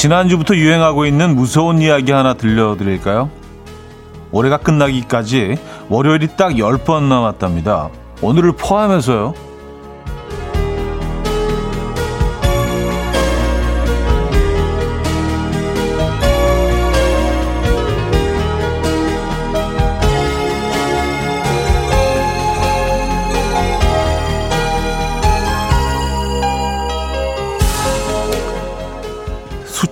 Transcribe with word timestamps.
지난주부터 0.00 0.56
유행하고 0.56 1.04
있는 1.04 1.36
무서운 1.36 1.82
이야기 1.82 2.10
하나 2.10 2.32
들려드릴까요? 2.32 3.28
올해가 4.32 4.56
끝나기까지 4.56 5.58
월요일이 5.90 6.28
딱 6.38 6.52
10번 6.52 7.02
남았답니다. 7.02 7.90
오늘을 8.22 8.52
포함해서요. 8.52 9.34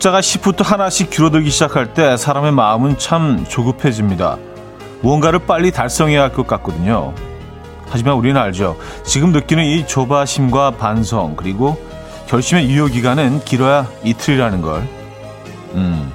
숫자가 0.08 0.20
10부터 0.20 0.64
하나씩 0.64 1.10
줄어들기 1.10 1.50
시작할 1.50 1.92
때 1.92 2.16
사람의 2.16 2.52
마음은 2.52 2.98
참 2.98 3.44
조급해집니다. 3.48 4.38
무언가를 5.02 5.40
빨리 5.40 5.70
달성해야 5.70 6.22
할 6.22 6.32
것 6.32 6.46
같거든요. 6.46 7.12
하지만 7.88 8.14
우리는 8.14 8.40
알죠. 8.40 8.76
지금 9.04 9.32
느끼는 9.32 9.64
이 9.64 9.86
조바심과 9.86 10.72
반성, 10.72 11.36
그리고 11.36 11.78
결심의 12.26 12.68
유효기간은 12.70 13.44
길어야 13.44 13.86
이틀이라는 14.04 14.62
걸. 14.62 14.88
음, 15.74 16.12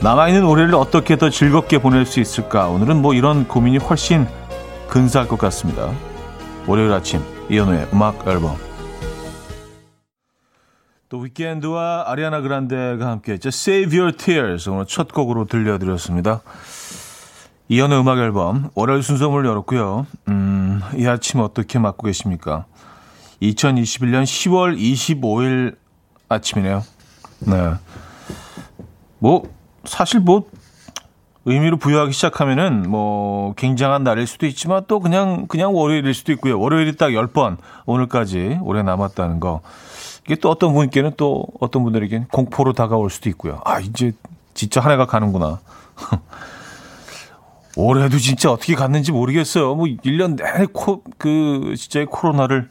남아있는 0.00 0.44
올해를 0.44 0.74
어떻게 0.74 1.16
더 1.16 1.30
즐겁게 1.30 1.78
보낼 1.78 2.06
수 2.06 2.20
있을까? 2.20 2.68
오늘은 2.68 3.00
뭐 3.02 3.14
이런 3.14 3.46
고민이 3.46 3.78
훨씬 3.78 4.26
근사할 4.88 5.28
것 5.28 5.38
같습니다. 5.38 5.90
월요일 6.66 6.92
아침, 6.92 7.22
이현우의 7.50 7.88
음악 7.92 8.26
앨범. 8.26 8.56
또 11.14 11.20
위켄드와 11.20 12.06
아리아나 12.08 12.40
그란데가 12.40 13.06
함께했죠. 13.06 13.50
Save 13.50 13.96
Your 13.96 14.16
Tears 14.16 14.68
오늘 14.68 14.84
첫 14.86 15.12
곡으로 15.12 15.44
들려드렸습니다. 15.44 16.42
이연의 17.68 18.00
음악 18.00 18.18
앨범 18.18 18.70
월요일 18.74 19.04
순서문을 19.04 19.48
열었고요. 19.48 20.08
음, 20.26 20.80
이 20.96 21.06
아침 21.06 21.38
어떻게 21.38 21.78
맞고 21.78 22.06
계십니까? 22.06 22.66
2021년 23.40 24.24
10월 24.24 24.76
25일 24.76 25.76
아침이네요. 26.28 26.82
네. 27.46 27.74
뭐 29.20 29.44
사실 29.84 30.18
뭐 30.18 30.50
의미로 31.46 31.76
부여하기 31.76 32.12
시작하면은 32.12 32.88
뭐 32.88 33.54
굉장한 33.54 34.02
날일 34.02 34.26
수도 34.26 34.46
있지만 34.46 34.84
또 34.88 35.00
그냥 35.00 35.46
그냥 35.46 35.74
월요일일 35.74 36.14
수도 36.14 36.32
있고요. 36.32 36.58
월요일이 36.58 36.96
딱 36.96 37.08
10번 37.10 37.58
오늘까지 37.86 38.60
올해 38.62 38.82
남았다는 38.82 39.40
거. 39.40 39.60
이게 40.24 40.36
또 40.36 40.50
어떤 40.50 40.72
분께는 40.72 41.12
또 41.16 41.46
어떤 41.60 41.82
분들에게는 41.82 42.28
공포로 42.28 42.72
다가올 42.72 43.10
수도 43.10 43.28
있고요. 43.28 43.60
아, 43.64 43.78
이제 43.80 44.12
진짜 44.54 44.80
한 44.80 44.92
해가 44.92 45.06
가는구나. 45.06 45.60
올해도 47.76 48.18
진짜 48.18 48.50
어떻게 48.50 48.74
갔는지 48.74 49.12
모르겠어요. 49.12 49.74
뭐 49.74 49.86
1년 49.86 50.36
내내 50.36 50.66
코, 50.72 51.02
그, 51.18 51.74
진짜 51.76 52.04
코로나를 52.04 52.70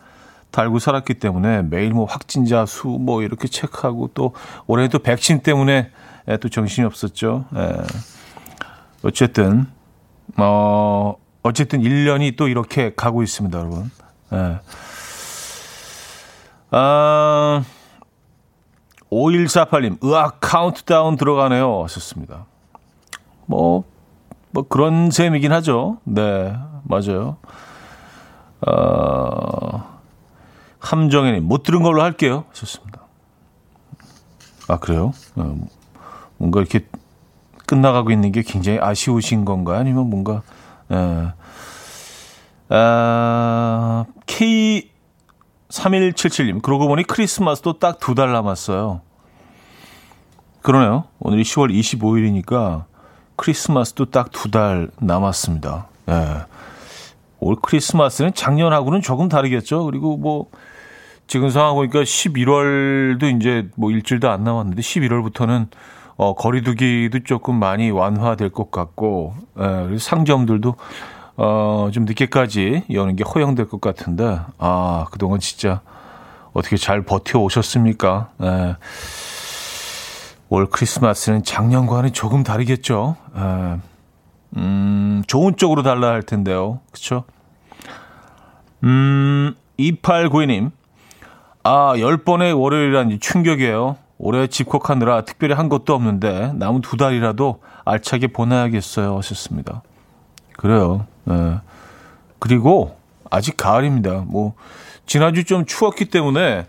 달고 0.52 0.80
살았기 0.80 1.16
때문에 1.16 1.64
매일 1.64 1.92
뭐 1.92 2.06
확진자 2.06 2.66
수 2.66 2.88
뭐 2.88 3.22
이렇게 3.22 3.48
체크하고 3.48 4.12
또 4.14 4.34
올해도 4.68 5.00
백신 5.00 5.42
때문에 5.42 5.90
또 6.40 6.48
정신이 6.50 6.86
없었죠. 6.88 7.46
예. 7.56 7.84
어쨌든, 9.04 9.68
어, 10.38 11.16
어쨌든 11.44 11.82
1년이 11.82 12.38
또 12.38 12.48
이렇게 12.48 12.94
가고 12.96 13.22
있습니다, 13.22 13.58
여러분. 13.58 13.92
예. 14.32 14.60
아, 16.72 17.64
5148님, 19.12 20.04
으악, 20.04 20.40
카운트다운 20.40 21.18
들어가네요. 21.18 21.84
하셨습니다. 21.84 22.46
뭐, 23.46 23.84
뭐 24.52 24.64
그런 24.68 25.12
셈이긴 25.12 25.52
하죠. 25.52 25.98
네, 26.06 26.56
맞아요. 26.84 27.38
어, 28.66 30.00
함정혜님, 30.80 31.44
못 31.44 31.64
들은 31.64 31.84
걸로 31.84 32.02
할게요. 32.02 32.46
하셨습니다. 32.50 33.02
아, 34.70 34.80
그래요? 34.80 35.12
어, 35.36 35.58
뭔가 36.38 36.62
이렇게 36.62 36.88
끝나가고 37.74 38.12
있는 38.12 38.32
게 38.32 38.44
굉장히 38.44 38.78
아쉬우신 38.80 39.46
건가? 39.46 39.78
아니면 39.78 40.08
뭔가, 40.10 40.44
예. 40.92 41.34
아, 42.70 44.06
K, 44.28 44.92
3177님, 45.70 46.62
그러고 46.62 46.88
보니 46.88 47.04
크리스마스도 47.04 47.80
딱 47.80 48.00
두 48.00 48.14
달 48.14 48.32
남았어요. 48.32 49.02
그러네요. 50.62 51.06
오늘이 51.20 51.42
10월 51.44 51.74
25일이니까 51.74 52.86
크리스마스도 53.38 54.06
딱 54.06 54.30
두 54.32 54.52
달 54.52 54.90
남았습니다. 55.00 55.88
예. 56.10 56.46
올 57.40 57.56
크리스마스는 57.62 58.34
작년하고는 58.36 59.02
조금 59.02 59.28
다르겠죠. 59.30 59.84
그리고 59.86 60.16
뭐, 60.18 60.46
지금 61.26 61.50
상황 61.50 61.74
보니까 61.76 62.04
11월도 62.04 63.36
이제 63.40 63.68
뭐 63.76 63.90
일주일도 63.92 64.30
안 64.30 64.44
남았는데 64.44 64.82
11월부터는 64.82 65.68
어, 66.16 66.36
거리두기도 66.36 67.24
조금 67.24 67.56
많이 67.56 67.92
완화될 67.92 68.50
것 68.50 68.72
같고, 68.72 69.34
예, 69.60 69.98
상점들도 69.98 70.76
어, 71.36 71.90
좀 71.92 72.06
늦게까지 72.06 72.84
여는 72.92 73.16
게 73.16 73.24
허용될 73.24 73.68
것 73.68 73.82
같은데, 73.82 74.40
아, 74.60 75.06
그동안 75.12 75.40
진짜 75.40 75.82
어떻게 76.54 76.78
잘 76.78 77.04
버텨 77.04 77.40
오셨습니까? 77.40 78.30
예. 78.44 78.76
올 80.50 80.68
크리스마스는 80.68 81.44
작년과는 81.44 82.14
조금 82.14 82.44
다르겠죠. 82.44 83.16
예. 83.36 83.80
음, 84.58 85.24
좋은 85.26 85.58
쪽으로 85.58 85.82
달라 85.82 86.10
할 86.10 86.22
텐데요. 86.22 86.80
그쵸? 86.92 87.24
음, 88.84 89.56
2892님. 89.80 90.72
아, 91.64 91.94
10번의 91.96 92.60
월요일이란 92.60 93.20
충격이에요. 93.20 93.98
올해 94.26 94.48
집콕하느라 94.48 95.26
특별히 95.26 95.54
한 95.54 95.68
것도 95.68 95.94
없는데 95.94 96.54
남은 96.56 96.80
두 96.80 96.96
달이라도 96.96 97.60
알차게 97.84 98.28
보내야겠어요. 98.28 99.18
하셨습니다. 99.18 99.84
그래요. 100.56 101.06
네. 101.26 101.60
그리고 102.40 102.96
아직 103.30 103.58
가을입니다. 103.58 104.24
뭐 104.26 104.54
지난주 105.06 105.44
좀 105.44 105.66
추웠기 105.66 106.06
때문에 106.06 106.68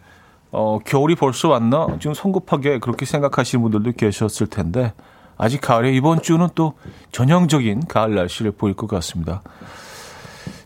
어, 0.51 0.81
겨울이 0.85 1.15
벌써 1.15 1.49
왔나? 1.49 1.87
지금 2.01 2.13
성급하게 2.13 2.81
그렇게 2.81 3.07
생각하시는 3.07 3.63
분들도 3.63 3.93
계셨을 3.93 4.49
텐데 4.49 4.93
아직 5.39 5.61
가을에 5.61 5.93
이번 5.93 6.23
주는 6.23 6.49
또 6.57 6.75
전형적인 7.13 7.87
가을 7.87 8.17
날씨를 8.17 8.51
보일 8.51 8.75
것 8.75 8.89
같습니다. 8.89 9.43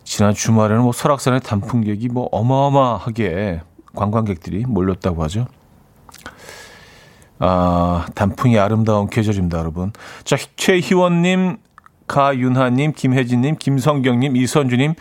지난 0.05 0.33
주말에는 0.33 0.83
뭐 0.83 0.93
설악산의 0.93 1.41
단풍객이 1.41 2.09
뭐 2.09 2.31
어마어마하게 2.33 3.61
관광객들이 3.95 4.65
몰렸다고 4.67 5.23
하죠. 5.25 5.49
아, 7.39 8.07
단풍이 8.15 8.59
아름다운 8.59 9.09
계절입니다, 9.09 9.59
여러분. 9.59 9.93
자, 10.25 10.37
최희원님, 10.57 11.59
가윤하님, 12.07 12.93
김혜진님, 12.95 13.57
김성경님, 13.59 14.37
이선주님, 14.37 14.95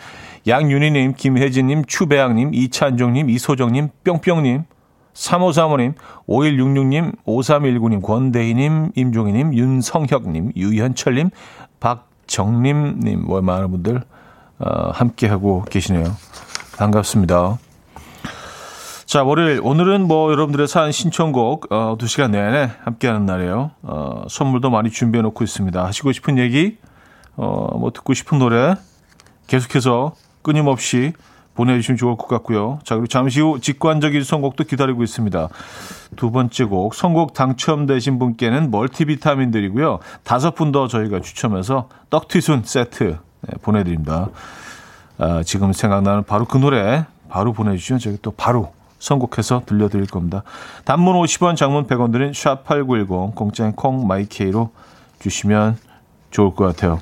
양윤희님, 0.46 1.14
김혜진님, 1.16 1.84
추배양님, 1.86 2.54
이찬종님, 2.54 3.30
이소정님, 3.30 3.88
뿅뿅님, 4.04 4.64
3535님, 5.14 5.94
5166님, 6.28 7.16
5319님, 7.26 8.02
권대희님, 8.02 8.92
임종희님, 8.94 9.54
윤성혁님, 9.54 10.52
유현철님, 10.56 11.30
박정림님, 11.80 13.24
뭐 13.24 13.40
많은 13.40 13.70
분들 13.70 14.02
어, 14.60 14.90
함께하고 14.92 15.64
계시네요. 15.68 16.04
반갑습니다. 16.76 17.58
자, 19.08 19.22
월요일. 19.22 19.60
오늘은 19.62 20.06
뭐 20.06 20.30
여러분들의 20.30 20.68
사연 20.68 20.92
신청곡, 20.92 21.72
어, 21.72 21.96
2시간 21.96 22.30
내내 22.30 22.72
함께하는 22.84 23.24
날이에요. 23.24 23.70
어, 23.80 24.24
선물도 24.28 24.68
많이 24.68 24.90
준비해 24.90 25.22
놓고 25.22 25.44
있습니다. 25.44 25.82
하시고 25.82 26.12
싶은 26.12 26.36
얘기, 26.36 26.76
어, 27.34 27.78
뭐 27.78 27.90
듣고 27.90 28.12
싶은 28.12 28.38
노래 28.38 28.74
계속해서 29.46 30.12
끊임없이 30.42 31.14
보내주시면 31.54 31.96
좋을 31.96 32.18
것 32.18 32.28
같고요. 32.28 32.80
자, 32.84 32.96
그리고 32.96 33.06
잠시 33.06 33.40
후 33.40 33.58
직관적인 33.58 34.22
선곡도 34.24 34.64
기다리고 34.64 35.02
있습니다. 35.02 35.48
두 36.16 36.30
번째 36.30 36.64
곡, 36.64 36.94
선곡 36.94 37.32
당첨되신 37.32 38.18
분께는 38.18 38.70
멀티비타민들이고요. 38.70 40.00
다섯 40.22 40.54
분 40.54 40.70
더 40.70 40.86
저희가 40.86 41.22
추첨해서 41.22 41.88
떡튀순 42.10 42.64
세트 42.66 43.16
네, 43.40 43.52
보내드립니다. 43.62 44.28
아, 45.16 45.42
지금 45.44 45.72
생각나는 45.72 46.24
바로 46.24 46.44
그 46.44 46.58
노래 46.58 47.06
바로 47.30 47.54
보내주시면 47.54 48.00
저희 48.00 48.18
또 48.20 48.32
바로 48.32 48.76
선곡해서 48.98 49.62
들려드릴 49.66 50.06
겁니다. 50.06 50.42
단문 50.84 51.14
50원, 51.14 51.56
장문 51.56 51.86
100원 51.86 52.12
들은 52.12 52.32
샵8910, 52.32 53.34
공짜인 53.34 53.72
콩 53.72 54.06
마이케이로 54.06 54.70
주시면 55.20 55.78
좋을 56.30 56.54
것 56.54 56.64
같아요. 56.64 56.98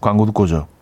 광고 0.00 0.26
듣고 0.26 0.44
오죠. 0.44 0.73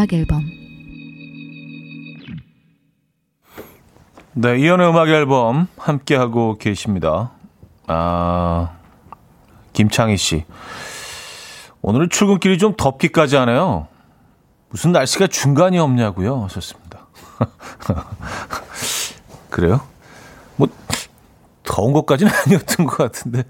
음악 0.00 0.14
앨범 0.14 0.42
네, 4.32 4.58
이현우의 4.58 4.88
음악 4.88 5.08
앨범 5.08 5.68
함께 5.76 6.16
하고 6.16 6.56
계십니다. 6.56 7.32
아, 7.86 8.70
김창희 9.74 10.16
씨. 10.16 10.46
오늘은 11.82 12.08
출근길이 12.08 12.56
좀 12.56 12.74
덥기까지 12.76 13.36
하네요. 13.36 13.88
무슨 14.70 14.92
날씨가 14.92 15.26
중간이 15.26 15.78
없냐고요. 15.78 16.44
하셨습니다. 16.44 17.06
그래요? 19.50 19.82
뭐 20.56 20.68
더운 21.62 21.92
것까지는 21.92 22.32
아니었던 22.46 22.86
것 22.86 22.96
같은데. 22.96 23.42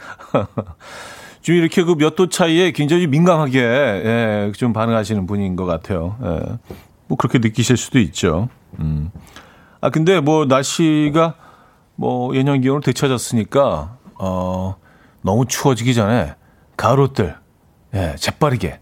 좀 1.42 1.54
이렇게 1.56 1.82
그 1.82 1.94
몇 1.96 2.16
도 2.16 2.28
차이에 2.28 2.70
굉장히 2.72 3.06
민감하게 3.06 3.58
예, 3.60 4.52
좀 4.56 4.72
반응하시는 4.72 5.26
분인 5.26 5.56
것 5.56 5.64
같아요. 5.64 6.16
예. 6.22 6.58
뭐 7.08 7.16
그렇게 7.16 7.38
느끼실 7.38 7.76
수도 7.76 7.98
있죠. 7.98 8.48
음. 8.78 9.10
아 9.81 9.90
근데 9.90 10.20
뭐 10.20 10.44
날씨가 10.44 11.34
뭐 11.96 12.34
예년 12.37 12.60
기온으로 12.60 12.82
되찾았으니까 12.82 13.96
어 14.19 14.76
너무 15.22 15.46
추워지기 15.46 15.94
전에 15.94 16.34
가을 16.76 17.00
옷들 17.00 17.37
예, 17.94 18.14
재빠르게 18.19 18.78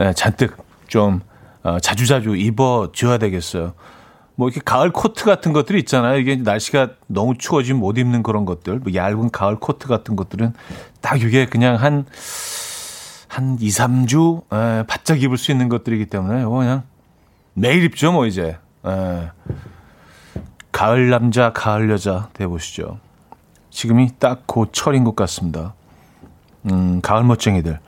예, 0.00 0.12
잔뜩 0.14 0.56
좀 0.88 1.20
어, 1.62 1.78
자주자주 1.78 2.34
입어 2.36 2.88
줘야 2.94 3.18
되겠어요. 3.18 3.74
뭐 4.34 4.48
이렇게 4.48 4.60
가을 4.64 4.90
코트 4.90 5.24
같은 5.24 5.52
것들이 5.52 5.78
있잖아요. 5.80 6.18
이게 6.18 6.36
날씨가 6.36 6.90
너무 7.06 7.36
추워지면 7.36 7.80
못 7.80 7.98
입는 7.98 8.22
그런 8.22 8.44
것들, 8.44 8.78
뭐 8.78 8.94
얇은 8.94 9.30
가을 9.30 9.56
코트 9.56 9.88
같은 9.88 10.16
것들은 10.16 10.54
딱 11.00 11.22
이게 11.22 11.46
그냥 11.46 11.76
한, 11.76 12.06
한 13.28 13.58
2, 13.60 13.68
3주, 13.68 14.42
에, 14.52 14.86
바짝 14.86 15.22
입을 15.22 15.36
수 15.36 15.52
있는 15.52 15.68
것들이기 15.68 16.06
때문에 16.06 16.40
이거 16.40 16.50
그냥 16.50 16.82
매일 17.54 17.84
입죠, 17.84 18.12
뭐 18.12 18.26
이제. 18.26 18.58
에. 18.86 19.30
가을 20.72 21.10
남자, 21.10 21.52
가을 21.52 21.90
여자 21.90 22.28
돼보시죠. 22.32 22.98
지금이 23.70 24.18
딱그 24.18 24.66
철인 24.72 25.04
것 25.04 25.14
같습니다. 25.14 25.74
음, 26.70 27.00
가을 27.02 27.24
멋쟁이들. 27.24 27.78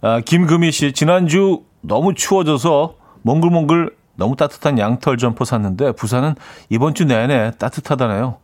아, 0.00 0.20
김금희 0.20 0.72
씨, 0.72 0.92
지난주 0.92 1.62
너무 1.80 2.14
추워져서 2.14 2.96
몽글몽글 3.22 3.96
너무 4.16 4.36
따뜻한 4.36 4.78
양털 4.78 5.16
점퍼 5.16 5.44
샀는데 5.44 5.92
부산은 5.92 6.34
이번 6.68 6.94
주 6.94 7.04
내내 7.04 7.52
따뜻하다네요. 7.58 8.38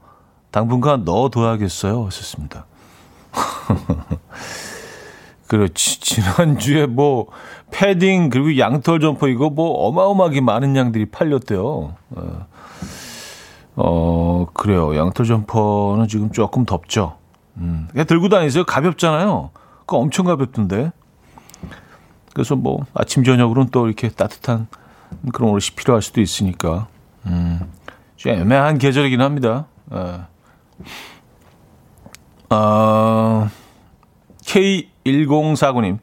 당분간 0.50 1.04
넣어둬야겠어요. 1.04 2.06
하셨습니다. 2.06 2.66
그렇지. 5.46 6.00
지난주에 6.00 6.86
뭐 6.86 7.26
패딩 7.70 8.30
그리고 8.30 8.58
양털 8.58 9.00
점퍼 9.00 9.28
이거 9.28 9.50
뭐 9.50 9.86
어마어마하게 9.86 10.40
많은 10.40 10.76
양들이 10.76 11.06
팔렸대요. 11.06 11.94
어, 12.10 12.46
어 13.76 14.46
그래요. 14.54 14.96
양털 14.96 15.26
점퍼는 15.26 16.08
지금 16.08 16.32
조금 16.32 16.64
덥죠. 16.64 17.16
음. 17.58 17.88
들고 18.06 18.28
다니세요. 18.28 18.64
가볍잖아요. 18.64 19.50
그거 19.80 19.98
엄청 19.98 20.26
가볍던데. 20.26 20.92
그래서 22.32 22.56
뭐 22.56 22.84
아침 22.94 23.24
저녁으로는 23.24 23.70
또 23.70 23.86
이렇게 23.86 24.08
따뜻한 24.08 24.68
그런 25.32 25.50
옷이 25.50 25.74
필요할 25.76 26.02
수도 26.02 26.20
있으니까. 26.20 26.88
음. 27.26 27.60
좀 28.16 28.32
애매한 28.32 28.78
계절이긴 28.78 29.20
합니다. 29.20 29.66
예. 29.92 30.20
어, 32.54 33.48
K1049님. 34.42 35.98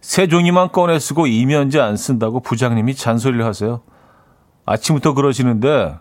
새 0.00 0.28
종이만 0.28 0.70
꺼내 0.70 0.98
쓰고 0.98 1.26
이면제 1.26 1.80
안 1.80 1.96
쓴다고 1.96 2.40
부장님이 2.40 2.94
잔소리를 2.94 3.44
하세요. 3.44 3.80
아침부터 4.64 5.14
그러시는데 5.14 5.96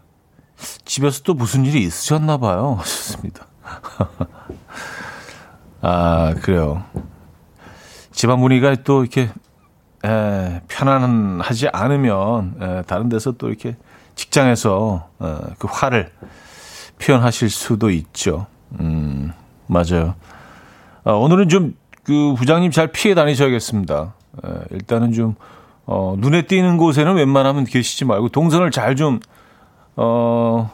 집에서 0.85 1.23
또 1.23 1.33
무슨 1.33 1.65
일이 1.65 1.83
있으셨나 1.83 2.37
봐요. 2.37 2.75
하셨습니다. 2.79 3.47
아, 5.81 6.33
그래요. 6.41 6.83
집안 8.11 8.39
분위기가 8.39 8.75
또 8.83 9.01
이렇게 9.01 9.29
에, 10.05 10.61
편안하지 10.67 11.69
않으면 11.69 12.55
에, 12.61 12.81
다른 12.83 13.09
데서 13.09 13.31
또 13.33 13.49
이렇게 13.49 13.75
직장에서 14.15 15.09
에, 15.21 15.35
그 15.57 15.67
화를 15.69 16.11
표현하실 16.99 17.49
수도 17.49 17.89
있죠. 17.89 18.47
음, 18.79 19.33
맞아요. 19.67 20.15
아, 21.03 21.11
오늘은 21.11 21.49
좀 21.49 21.73
그 22.05 22.35
부장님 22.37 22.71
잘 22.71 22.87
피해 22.91 23.13
다니셔야겠습니다. 23.15 24.13
에, 24.45 24.49
일단은 24.71 25.11
좀 25.11 25.35
어, 25.85 26.15
눈에 26.17 26.43
띄는 26.43 26.77
곳에는 26.77 27.15
웬만하면 27.15 27.65
계시지 27.65 28.05
말고 28.05 28.29
동선을 28.29 28.71
잘 28.71 28.95
좀 28.95 29.19
어, 29.97 30.71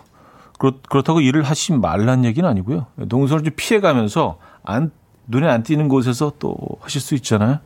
그렇, 0.59 0.73
그렇다고 0.89 1.21
일을 1.21 1.43
하시 1.43 1.73
말란 1.73 2.25
얘기는 2.25 2.47
아니고요. 2.47 2.85
동선을 3.09 3.43
좀 3.43 3.53
피해가면서 3.55 4.37
안 4.63 4.91
눈에 5.27 5.47
안 5.47 5.63
띄는 5.63 5.87
곳에서 5.87 6.33
또 6.37 6.57
하실 6.81 6.99
수 6.99 7.15
있잖아요. 7.15 7.59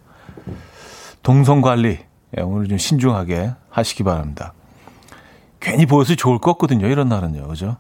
동선 1.26 1.60
관리 1.62 1.98
예, 2.38 2.42
오늘 2.44 2.68
좀 2.68 2.78
신중하게 2.78 3.50
하시기 3.72 4.04
바랍니다. 4.04 4.54
괜히 5.60 5.88
보여서 5.88 6.14
좋을 6.14 6.38
것 6.38 6.52
같거든요. 6.52 6.86
이런 6.86 7.10
날은요. 7.10 7.48
그죠? 7.48 7.78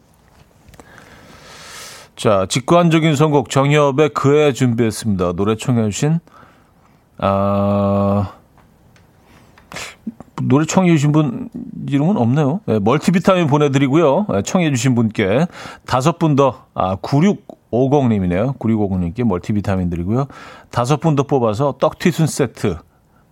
자, 2.15 2.47
직관적인 2.49 3.15
선곡 3.15 3.51
정엽의 3.51 4.09
그애 4.15 4.51
준비했습니다. 4.51 5.33
노래 5.33 5.55
청해 5.55 5.91
주신 5.91 6.19
아 7.19 8.33
노래 10.41 10.65
청해 10.65 10.89
주신 10.89 11.11
분 11.11 11.49
이름은 11.87 12.17
없네요. 12.17 12.61
네, 12.65 12.79
멀티비타민 12.79 13.45
보내드리고요. 13.45 14.25
네, 14.27 14.41
청해 14.41 14.71
주신 14.71 14.95
분께 14.95 15.45
다섯 15.85 16.17
분 16.17 16.35
더, 16.35 16.65
아, 16.73 16.95
9650님이네요. 16.95 18.57
9650님께 18.57 19.23
멀티비타민 19.23 19.91
드리고요. 19.91 20.25
다섯 20.71 20.99
분 20.99 21.15
더 21.15 21.23
뽑아서 21.23 21.75
떡튀순 21.79 22.25
세트 22.25 22.77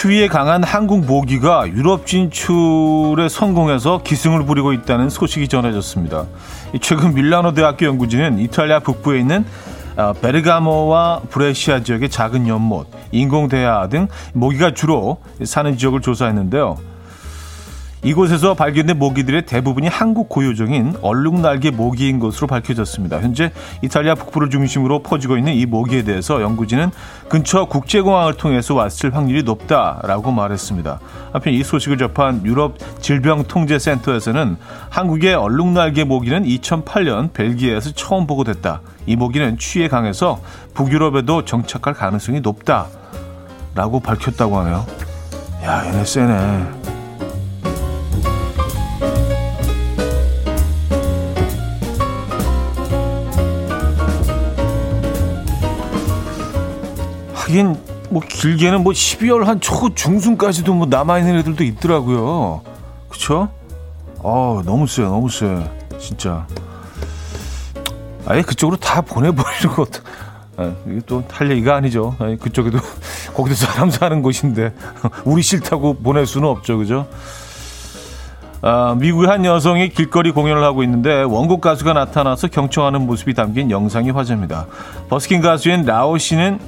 추위에 0.00 0.28
강한 0.28 0.64
한국 0.64 1.04
모기가 1.04 1.68
유럽 1.68 2.06
진출에 2.06 3.28
성공해서 3.28 4.00
기승을 4.02 4.46
부리고 4.46 4.72
있다는 4.72 5.10
소식이 5.10 5.46
전해졌습니다. 5.46 6.24
최근 6.80 7.12
밀라노 7.12 7.52
대학교 7.52 7.84
연구진은 7.84 8.38
이탈리아 8.38 8.78
북부에 8.78 9.18
있는 9.20 9.44
아, 9.96 10.14
베르가모와 10.14 11.20
브레시아 11.28 11.82
지역의 11.82 12.08
작은 12.08 12.48
연못, 12.48 12.86
인공대야 13.12 13.90
등 13.90 14.08
모기가 14.32 14.72
주로 14.72 15.18
사는 15.44 15.76
지역을 15.76 16.00
조사했는데요. 16.00 16.78
이곳에서 18.02 18.54
발견된 18.54 18.98
모기들의 18.98 19.44
대부분이 19.44 19.88
한국 19.88 20.28
고유종인 20.28 20.96
얼룩날개 21.02 21.70
모기인 21.70 22.18
것으로 22.18 22.46
밝혀졌습니다. 22.46 23.20
현재 23.20 23.52
이탈리아 23.82 24.14
북부를 24.14 24.48
중심으로 24.48 25.02
퍼지고 25.02 25.36
있는 25.36 25.52
이 25.52 25.66
모기에 25.66 26.02
대해서 26.02 26.40
연구진은 26.40 26.90
근처 27.28 27.66
국제공항을 27.66 28.34
통해서 28.34 28.74
왔을 28.74 29.14
확률이 29.14 29.42
높다라고 29.42 30.32
말했습니다. 30.32 30.98
한편 31.32 31.52
이 31.52 31.62
소식을 31.62 31.98
접한 31.98 32.44
유럽 32.46 32.78
질병통제센터에서는 33.00 34.56
한국의 34.88 35.34
얼룩날개 35.34 36.04
모기는 36.04 36.44
2008년 36.44 37.32
벨기에에서 37.32 37.92
처음 37.92 38.26
보고됐다. 38.26 38.80
이 39.06 39.16
모기는 39.16 39.58
취에 39.58 39.88
강해서 39.88 40.40
북유럽에도 40.74 41.44
정착할 41.44 41.94
가능성이 41.94 42.40
높다라고 42.40 44.00
밝혔다고 44.02 44.58
하네요. 44.58 44.86
야, 45.64 45.86
얘네 45.86 46.04
세네. 46.04 46.89
하긴 57.50 57.76
뭐 58.10 58.22
길게는 58.26 58.82
뭐 58.82 58.92
12월 58.92 59.44
한 59.44 59.60
초 59.60 59.92
중순까지도 59.94 60.72
뭐 60.72 60.86
남아 60.86 61.18
있는 61.18 61.38
애들도 61.38 61.64
있더라고요. 61.64 62.62
그렇죠? 63.08 63.48
어, 64.18 64.62
너무 64.64 64.86
쎄, 64.86 65.02
너무 65.02 65.28
쎄. 65.28 65.68
진짜. 65.98 66.46
아예 68.26 68.42
그쪽으로 68.42 68.76
다 68.76 69.00
보내버리는 69.00 69.74
것도. 69.74 70.00
아, 70.56 70.72
이게 70.86 71.00
또 71.06 71.22
할 71.30 71.50
얘기가 71.50 71.74
아니죠. 71.76 72.14
아니, 72.18 72.38
그쪽에도, 72.38 72.78
거기도 73.34 73.54
사람 73.56 73.90
사는 73.90 74.20
곳인데, 74.22 74.72
우리 75.24 75.42
싫다고 75.42 75.94
보낼 75.94 76.26
수는 76.26 76.48
없죠. 76.48 76.78
그죠? 76.78 77.06
아, 78.62 78.94
미국의 78.98 79.28
한 79.28 79.44
여성이 79.44 79.88
길거리 79.88 80.32
공연을 80.32 80.62
하고 80.62 80.82
있는데 80.82 81.22
원곡 81.22 81.62
가수가 81.62 81.94
나타나서 81.94 82.48
경청하는 82.48 83.06
모습이 83.06 83.32
담긴 83.34 83.70
영상이 83.70 84.10
화제입니다. 84.10 84.66
버스킹 85.08 85.40
가수인 85.40 85.86
라오 85.86 86.18
씨는 86.18 86.58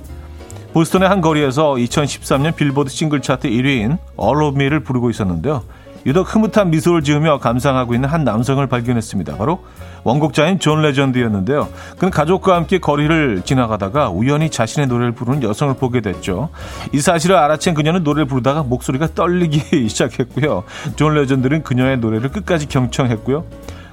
보스턴의 0.73 1.09
한 1.09 1.21
거리에서 1.21 1.75
2013년 1.75 2.57
빌보드 2.57 2.91
싱글 2.91 3.21
차트 3.21 3.49
1위인 3.49 3.99
All 4.21 4.43
of 4.43 4.57
Me를 4.57 4.81
부르고 4.81 5.11
있었는데요. 5.11 5.63
유독 6.07 6.35
흐뭇한 6.35 6.71
미소를 6.71 7.03
지으며 7.03 7.39
감상하고 7.39 7.95
있는 7.95 8.09
한 8.09 8.25
남성을 8.25 8.67
발견했습니다. 8.67 9.37
바로 9.37 9.61
원곡자인 10.03 10.59
존 10.59 10.83
레전드였는데요. 10.83 11.69
그는 11.99 12.11
가족과 12.11 12.57
함께 12.57 12.79
거리를 12.79 13.43
지나가다가 13.45 14.09
우연히 14.09 14.51
자신의 14.51 14.89
노래를 14.89 15.13
부르는 15.13 15.43
여성을 15.43 15.75
보게 15.75 16.01
됐죠. 16.01 16.49
이 16.93 17.01
사실을 17.01 17.37
알아챈 17.37 17.75
그녀는 17.75 18.03
노래를 18.03 18.25
부르다가 18.25 18.63
목소리가 18.65 19.09
떨리기 19.15 19.87
시작했고요. 19.89 20.65
존 20.97 21.15
레전드는 21.15 21.63
그녀의 21.63 21.99
노래를 21.99 22.31
끝까지 22.31 22.67
경청했고요. 22.67 23.45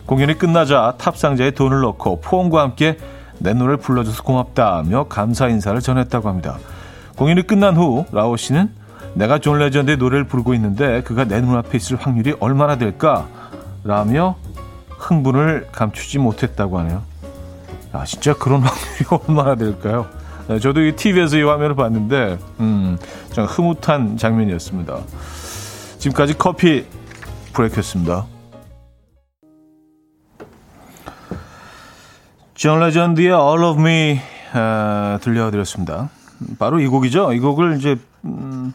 공연이 0.07 0.35
끝나자 0.35 0.95
탑상자에 0.97 1.51
돈을 1.51 1.81
넣고 1.81 2.21
포옹과 2.21 2.61
함께 2.61 2.97
내 3.39 3.53
노래를 3.53 3.77
불러줘서 3.77 4.23
고맙다며 4.23 5.05
감사 5.07 5.47
인사를 5.47 5.79
전했다고 5.81 6.29
합니다. 6.29 6.57
공연이 7.15 7.45
끝난 7.45 7.75
후 7.75 8.05
라오 8.11 8.37
씨는 8.37 8.69
내가 9.13 9.39
존 9.39 9.57
레전드의 9.59 9.97
노래를 9.97 10.25
부르고 10.25 10.53
있는데 10.53 11.01
그가 11.01 11.25
내 11.25 11.41
눈앞에 11.41 11.77
있을 11.77 11.97
확률이 11.97 12.35
얼마나 12.39 12.77
될까? 12.77 13.27
라며 13.83 14.35
흥분을 14.89 15.67
감추지 15.71 16.19
못했다고 16.19 16.79
하네요. 16.79 17.01
아, 17.91 18.05
진짜 18.05 18.33
그런 18.33 18.61
확률이 18.63 19.05
얼마나 19.09 19.55
될까요? 19.55 20.05
네, 20.47 20.59
저도 20.59 20.81
이 20.81 20.95
TV에서 20.95 21.37
이 21.37 21.43
화면을 21.43 21.75
봤는데, 21.75 22.39
음, 22.59 22.97
좀 23.31 23.45
흐뭇한 23.45 24.17
장면이었습니다. 24.17 24.97
지금까지 25.99 26.37
coffee 26.37 26.85
break였습니다. 27.53 28.25
존 32.59 32.81
레전드의 32.81 33.27
All 33.29 33.63
of 33.63 33.79
Me 33.79 34.19
아, 34.51 35.17
들려드렸습니다. 35.21 36.09
바로 36.59 36.81
이 36.81 36.87
곡이죠. 36.87 37.31
이 37.31 37.39
곡을 37.39 37.77
이제 37.77 37.95
음, 38.25 38.73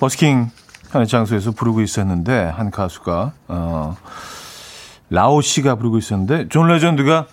버스킹 0.00 0.50
하는 0.90 1.06
장소에서 1.06 1.52
부르고 1.52 1.80
있었는데 1.80 2.46
한 2.46 2.72
가수가 2.72 3.32
어, 3.46 3.96
라오 5.10 5.40
씨가 5.42 5.76
부르고 5.76 5.98
있었는데 5.98 6.48
존 6.48 6.66
레전드가 6.66 7.28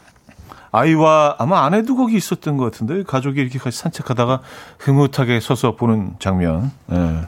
아이와 0.71 1.37
아마 1.39 1.65
아내도 1.65 1.95
거기 1.95 2.15
있었던 2.15 2.57
것 2.57 2.65
같은데 2.65 3.01
가족이 3.01 3.41
이렇게 3.41 3.57
같이 3.57 3.79
산책하다가 3.79 4.41
흐뭇하게 4.77 5.39
서서 5.39 5.75
보는 5.77 6.17
장면 6.19 6.71
예. 6.91 7.25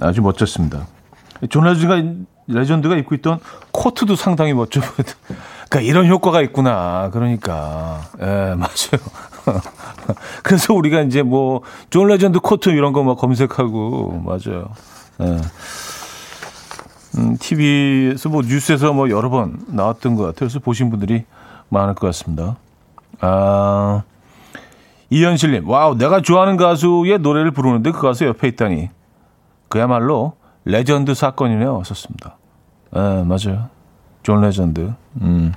아주 0.00 0.22
멋졌습니다. 0.22 0.86
존 1.50 1.64
레전드가 1.64 2.02
레전드가 2.46 2.96
입고 2.96 3.14
있던 3.16 3.40
코트도 3.72 4.16
상당히 4.16 4.54
멋져 4.54 4.80
보였던. 4.80 5.53
그러니까 5.68 5.80
이런 5.80 6.06
효과가 6.08 6.40
있구나. 6.42 7.10
그러니까 7.12 8.00
예 8.20 8.24
맞아요. 8.56 9.00
그래서 10.42 10.72
우리가 10.74 11.00
이제 11.02 11.22
뭐 11.22 11.62
존 11.90 12.08
레전드 12.08 12.40
코트 12.40 12.70
이런 12.70 12.92
거 12.92 13.02
막 13.02 13.18
검색하고 13.18 14.22
맞아요. 14.24 14.68
예. 15.20 15.40
음, 17.18 17.36
TV에서 17.38 18.28
뭐 18.28 18.42
뉴스에서 18.42 18.92
뭐 18.92 19.08
여러 19.10 19.30
번 19.30 19.58
나왔던 19.68 20.16
것 20.16 20.22
같아요. 20.22 20.34
그래서 20.40 20.58
보신 20.58 20.90
분들이 20.90 21.24
많을 21.68 21.94
것 21.94 22.06
같습니다. 22.08 22.56
아, 23.20 24.02
이현실님, 25.10 25.68
와우, 25.68 25.94
내가 25.96 26.20
좋아하는 26.20 26.56
가수의 26.56 27.18
노래를 27.20 27.52
부르는데 27.52 27.92
그 27.92 28.00
가수 28.00 28.24
옆에 28.24 28.48
있다니. 28.48 28.90
그야말로 29.68 30.32
레전드 30.64 31.14
사건이네요. 31.14 31.82
썼습니다. 31.84 32.36
예, 32.96 32.98
맞아요. 33.24 33.68
존 34.24 34.40
레전드. 34.40 34.92
음. 35.20 35.52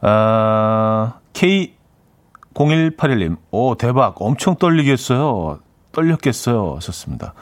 아, 0.00 1.14
K0181님, 1.32 3.36
오, 3.50 3.74
대박. 3.74 4.20
엄청 4.22 4.54
떨리겠어요. 4.56 5.58
떨렸겠어요. 5.92 6.78
썼습니다. 6.80 7.34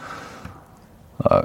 아, 1.24 1.42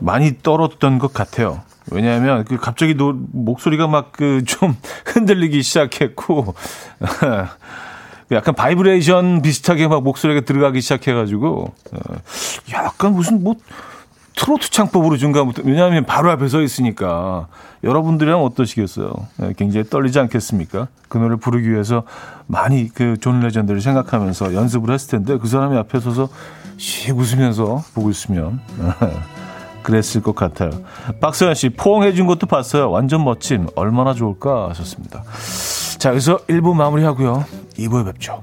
많이 0.00 0.38
떨었던 0.42 0.98
것 0.98 1.12
같아요. 1.12 1.60
왜냐하면 1.90 2.44
그 2.44 2.56
갑자기 2.58 2.94
노, 2.94 3.12
목소리가 3.14 3.86
막 3.88 4.12
그 4.12 4.42
좀 4.46 4.76
흔들리기 5.06 5.62
시작했고 5.62 6.54
약간 8.30 8.54
바이브레이션 8.54 9.40
비슷하게 9.42 9.88
막 9.88 10.02
목소리가 10.02 10.42
들어가기 10.42 10.80
시작해가지고 10.82 11.72
어, 11.92 11.98
약간 12.72 13.14
무슨 13.14 13.42
뭐 13.42 13.54
트로트 14.38 14.70
창법으로 14.70 15.16
준가부터 15.16 15.62
왜냐하면 15.64 16.04
바로 16.04 16.30
앞에 16.30 16.48
서 16.48 16.62
있으니까 16.62 17.48
여러분들이라면 17.84 18.42
어떠시겠어요? 18.44 19.12
네, 19.38 19.52
굉장히 19.56 19.88
떨리지 19.88 20.18
않겠습니까? 20.20 20.88
그 21.08 21.18
노래 21.18 21.36
부르기 21.36 21.70
위해서 21.70 22.04
많이 22.46 22.88
그 22.88 23.16
존 23.20 23.40
레전드를 23.40 23.80
생각하면서 23.80 24.54
연습을 24.54 24.94
했을 24.94 25.10
텐데 25.10 25.36
그 25.38 25.48
사람이 25.48 25.76
앞에 25.78 25.98
서서 26.00 26.28
씩 26.76 27.16
웃으면서 27.18 27.82
보고 27.94 28.10
있으면 28.10 28.60
그랬을 29.82 30.22
것 30.22 30.34
같아요. 30.34 30.70
박서연 31.20 31.54
씨, 31.54 31.70
포옹해 31.70 32.12
준 32.12 32.26
것도 32.26 32.46
봤어요. 32.46 32.90
완전 32.90 33.24
멋짐. 33.24 33.68
얼마나 33.74 34.12
좋을까 34.14 34.68
하셨습니다. 34.70 35.24
자, 35.98 36.10
여기서 36.10 36.38
1부 36.46 36.74
마무리하고요. 36.74 37.44
2부에 37.78 38.04
뵙죠. 38.04 38.42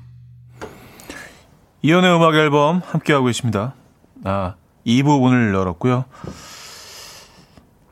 이현우의 1.83 2.15
음악 2.15 2.35
앨범 2.35 2.81
함께하고 2.85 3.25
계십니다. 3.25 3.73
아, 4.23 4.53
2부 4.85 5.19
문을 5.19 5.53
열었고요. 5.53 6.05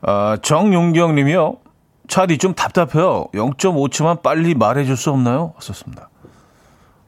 아, 0.02 0.38
정용경 0.40 1.16
님이요. 1.16 1.56
차디 2.06 2.38
좀 2.38 2.54
답답해요. 2.54 3.26
0.5초만 3.32 4.22
빨리 4.22 4.54
말해줄 4.54 4.96
수 4.96 5.10
없나요? 5.10 5.54
썼습니다. 5.58 6.08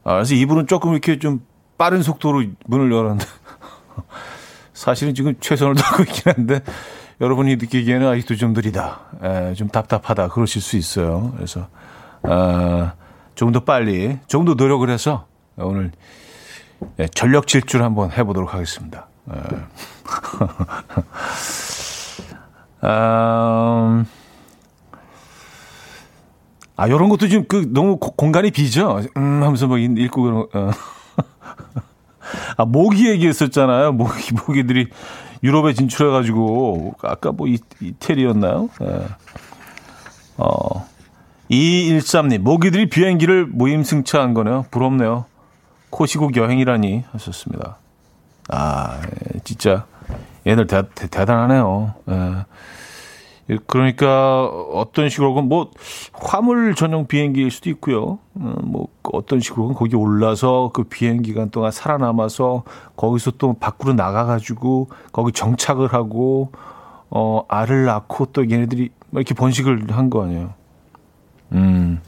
아, 0.03 0.13
그래서 0.13 0.35
2부는 0.35 0.67
조금 0.67 0.91
이렇게 0.91 1.19
좀 1.19 1.45
빠른 1.77 2.03
속도로 2.03 2.43
문을 2.65 2.91
열었는데. 2.91 3.25
사실은 4.73 5.13
지금 5.13 5.35
최선을 5.39 5.75
다하고 5.75 6.03
있긴 6.03 6.33
한데, 6.35 6.61
여러분이 7.21 7.55
느끼기에는 7.57 8.07
아직도 8.07 8.35
좀 8.35 8.51
느리다. 8.51 8.99
에, 9.23 9.53
좀 9.53 9.69
답답하다. 9.69 10.29
그러실 10.29 10.61
수 10.61 10.75
있어요. 10.75 11.31
그래서, 11.35 11.67
아, 12.23 12.93
조금 13.35 13.53
더 13.53 13.61
빨리, 13.61 14.19
조금 14.27 14.45
더 14.45 14.55
노력을 14.55 14.89
해서 14.89 15.27
오늘 15.55 15.91
예, 16.99 17.07
전력 17.07 17.47
질주를 17.47 17.85
한번 17.85 18.11
해보도록 18.11 18.53
하겠습니다. 18.53 19.07
예. 19.33 19.39
음, 22.83 24.05
아, 26.75 26.89
요런 26.89 27.09
것도 27.09 27.27
좀그 27.29 27.69
너무 27.73 27.97
고- 27.97 28.11
공간이 28.11 28.51
비죠? 28.51 28.99
음, 29.17 29.43
하면서 29.43 29.67
막 29.67 29.79
읽- 29.79 29.97
읽고 29.97 30.21
그런, 30.21 30.47
어. 30.53 30.71
아, 32.57 32.65
모기 32.65 33.09
얘기했었잖아요. 33.09 33.93
모기, 33.93 34.33
모기들이 34.33 34.87
유럽에 35.43 35.73
진출해가지고, 35.73 36.95
아까 37.03 37.31
뭐 37.31 37.47
이, 37.47 37.59
이태리였나요? 37.81 38.69
예. 38.81 39.05
어, 40.37 40.87
213님, 41.51 42.39
모기들이 42.39 42.89
비행기를 42.89 43.45
모임승차한 43.45 44.33
거네요. 44.33 44.65
부럽네요. 44.71 45.25
코시국 45.93 46.35
여행이라니 46.35 47.03
하셨습니다. 47.11 47.77
아, 48.49 48.99
예, 49.03 49.39
진짜 49.43 49.85
얘들 50.45 50.65
대, 50.65 50.81
대, 50.95 51.07
단하네요 51.07 51.93
예. 52.09 52.45
예, 53.51 53.57
그러니까 53.67 54.45
어떤 54.73 55.09
식으로건 55.09 55.47
뭐 55.47 55.69
화물 56.13 56.73
전용 56.73 57.05
비행기일 57.05 57.51
수도 57.51 57.69
있고요. 57.69 58.17
어, 58.33 58.55
뭐 58.63 58.87
어떤 59.03 59.39
식으로건 59.39 59.75
거기 59.75 59.95
올라서 59.95 60.71
그 60.73 60.83
비행 60.83 61.21
기간 61.21 61.51
동안 61.51 61.69
살아남아서 61.71 62.63
거기서 62.95 63.31
또 63.37 63.53
밖으로 63.53 63.93
나가가지고 63.93 64.89
거기 65.11 65.31
정착을 65.31 65.93
하고 65.93 66.51
어 67.11 67.43
알을 67.47 67.85
낳고 67.85 68.27
또 68.27 68.49
얘네들이 68.49 68.89
뭐 69.11 69.21
이렇게 69.21 69.35
번식을 69.35 69.85
한 69.91 70.09
거 70.09 70.23
아니에요. 70.23 70.53
음 71.51 72.01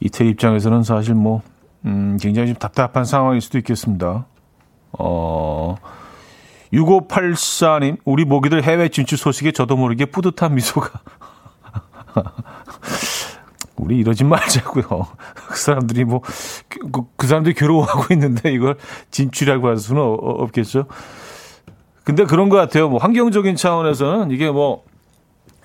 이태리 0.00 0.30
입장에서는 0.30 0.82
사실 0.82 1.14
뭐 1.14 1.42
음, 1.84 2.16
굉장히 2.20 2.48
좀 2.48 2.56
답답한 2.56 3.04
상황일 3.04 3.40
수도 3.40 3.58
있겠습니다. 3.58 4.26
어. 4.98 5.76
6584님, 6.72 7.98
우리 8.04 8.24
모기들 8.24 8.62
해외 8.62 8.88
진출 8.88 9.18
소식에 9.18 9.52
저도 9.52 9.76
모르게 9.76 10.06
뿌듯한 10.06 10.54
미소가. 10.54 10.90
우리 13.76 13.98
이러지 13.98 14.24
말자고요. 14.24 14.84
그 15.48 15.58
사람들이 15.58 16.04
뭐, 16.04 16.20
그, 16.68 17.02
그 17.16 17.26
사람들이 17.26 17.54
괴로워하고 17.54 18.14
있는데 18.14 18.52
이걸 18.52 18.76
진출이라고 19.10 19.66
할 19.66 19.76
수는 19.76 20.00
없겠죠. 20.00 20.86
근데 22.04 22.24
그런 22.24 22.48
것 22.48 22.56
같아요. 22.56 22.88
뭐 22.88 22.98
환경적인 22.98 23.56
차원에서는 23.56 24.30
이게 24.30 24.50
뭐 24.50 24.84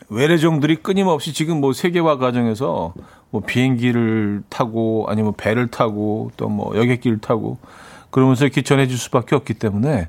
외래종들이 0.10 0.78
끊임없이 0.78 1.34
지금 1.34 1.60
뭐 1.60 1.74
세계화 1.74 2.18
과정에서 2.18 2.94
뭐 3.30 3.42
비행기를 3.42 4.44
타고 4.50 5.06
아니면 5.10 5.34
배를 5.36 5.68
타고 5.68 6.32
또 6.38 6.48
뭐 6.50 6.76
여객기를 6.78 7.20
타고 7.20 7.58
그러면서 8.10 8.46
이렇게 8.46 8.62
전해질 8.62 8.98
수밖에 8.98 9.36
없기 9.36 9.56
때문에 9.56 10.08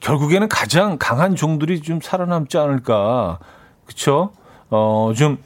결국에는 0.00 0.48
가장 0.48 0.96
강한 0.98 1.36
종들이 1.36 1.80
좀 1.80 2.00
살아남지 2.02 2.58
않을까. 2.58 3.38
그쵸? 3.86 4.32
어, 4.68 5.12
좀 5.16 5.38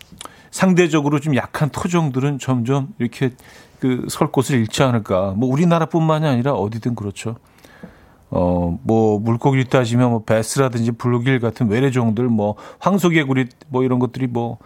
상대적으로 0.51 1.21
좀 1.21 1.37
약한 1.37 1.69
토종들은 1.69 2.39
점점 2.39 2.89
이렇게 2.99 3.31
그 3.81 4.07
설 4.09 4.31
곳을 4.31 4.59
잃지 4.59 4.83
않을까. 4.83 5.33
뭐 5.37 5.51
우리나라뿐만이 5.51 6.27
아니라 6.27 6.53
어디든 6.53 6.95
그렇죠. 6.95 7.37
어, 8.31 8.79
뭐, 8.83 9.19
물고기를 9.19 9.65
따지면 9.65 10.11
뭐, 10.11 10.23
베스라든지 10.25 10.93
블루길 10.93 11.41
같은 11.41 11.69
외래종들, 11.69 12.29
뭐, 12.29 12.55
황소개구리, 12.79 13.47
뭐, 13.69 13.83
이런 13.83 13.99
것들이 13.99 14.27
뭐, 14.27 14.59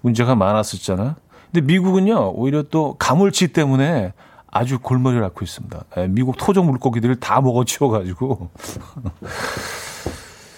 문제가 0.00 0.34
많았었잖아. 0.34 1.16
근데 1.52 1.66
미국은요, 1.66 2.32
오히려 2.34 2.62
또 2.62 2.96
가물치 2.98 3.48
때문에 3.48 4.12
아주 4.50 4.78
골머리를 4.78 5.24
앓고 5.24 5.44
있습니다. 5.44 5.84
예, 5.96 6.06
미국 6.08 6.36
토종 6.36 6.66
물고기들을 6.66 7.16
다 7.20 7.40
먹어 7.40 7.64
치워가지고. 7.64 8.50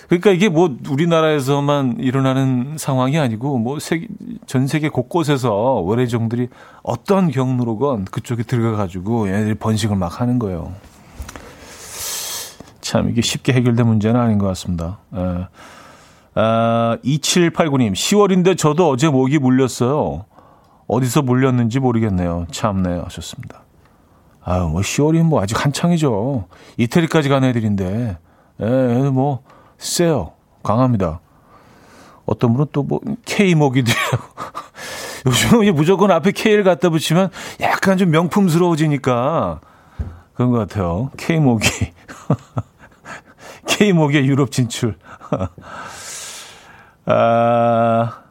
그러니까 0.08 0.30
이게 0.30 0.48
뭐 0.48 0.76
우리나라에서만 0.88 1.96
일어나는 1.98 2.76
상황이 2.76 3.18
아니고 3.18 3.58
뭐 3.58 3.78
세계, 3.78 4.08
전 4.46 4.66
세계 4.66 4.88
곳곳에서 4.88 5.80
외래종들이 5.82 6.48
어떤 6.82 7.30
경로로건 7.30 8.04
그쪽에 8.06 8.42
들어가가지고 8.42 9.28
얘네들이 9.28 9.54
번식을 9.54 9.96
막 9.96 10.20
하는 10.20 10.38
거예요. 10.38 10.72
참 12.84 13.08
이게 13.08 13.22
쉽게 13.22 13.54
해결된 13.54 13.86
문제는 13.86 14.20
아닌 14.20 14.36
것 14.36 14.46
같습니다. 14.48 14.98
예. 15.16 15.48
아, 16.34 16.98
2789님, 17.02 17.92
10월인데 17.92 18.58
저도 18.58 18.90
어제 18.90 19.08
모기 19.08 19.38
물렸어요. 19.38 20.26
어디서 20.86 21.22
물렸는지 21.22 21.80
모르겠네요. 21.80 22.46
참네 22.50 23.00
하셨습니다. 23.04 23.62
아유, 24.44 24.68
뭐 24.68 24.82
10월이면 24.82 25.22
뭐 25.24 25.42
아직 25.42 25.64
한창이죠. 25.64 26.46
이태리까지 26.76 27.30
간 27.30 27.42
애들인데, 27.44 28.18
예, 28.60 28.66
뭐 29.10 29.40
세요. 29.78 30.32
강합니다. 30.62 31.20
어떤 32.26 32.52
분은 32.52 32.66
또 32.72 32.82
뭐 32.82 33.00
K 33.24 33.54
모기들이라고. 33.54 34.24
요즘은 35.26 35.74
무조건 35.74 36.10
앞에 36.10 36.32
K를 36.32 36.64
갖다 36.64 36.90
붙이면 36.90 37.30
약간 37.62 37.96
좀 37.96 38.10
명품스러워지니까 38.10 39.60
그런 40.34 40.50
것 40.50 40.58
같아요. 40.58 41.10
K 41.16 41.38
모기. 41.38 41.66
모기의 43.94 44.26
유럽 44.26 44.50
진출. 44.50 44.96
아, 47.06 48.22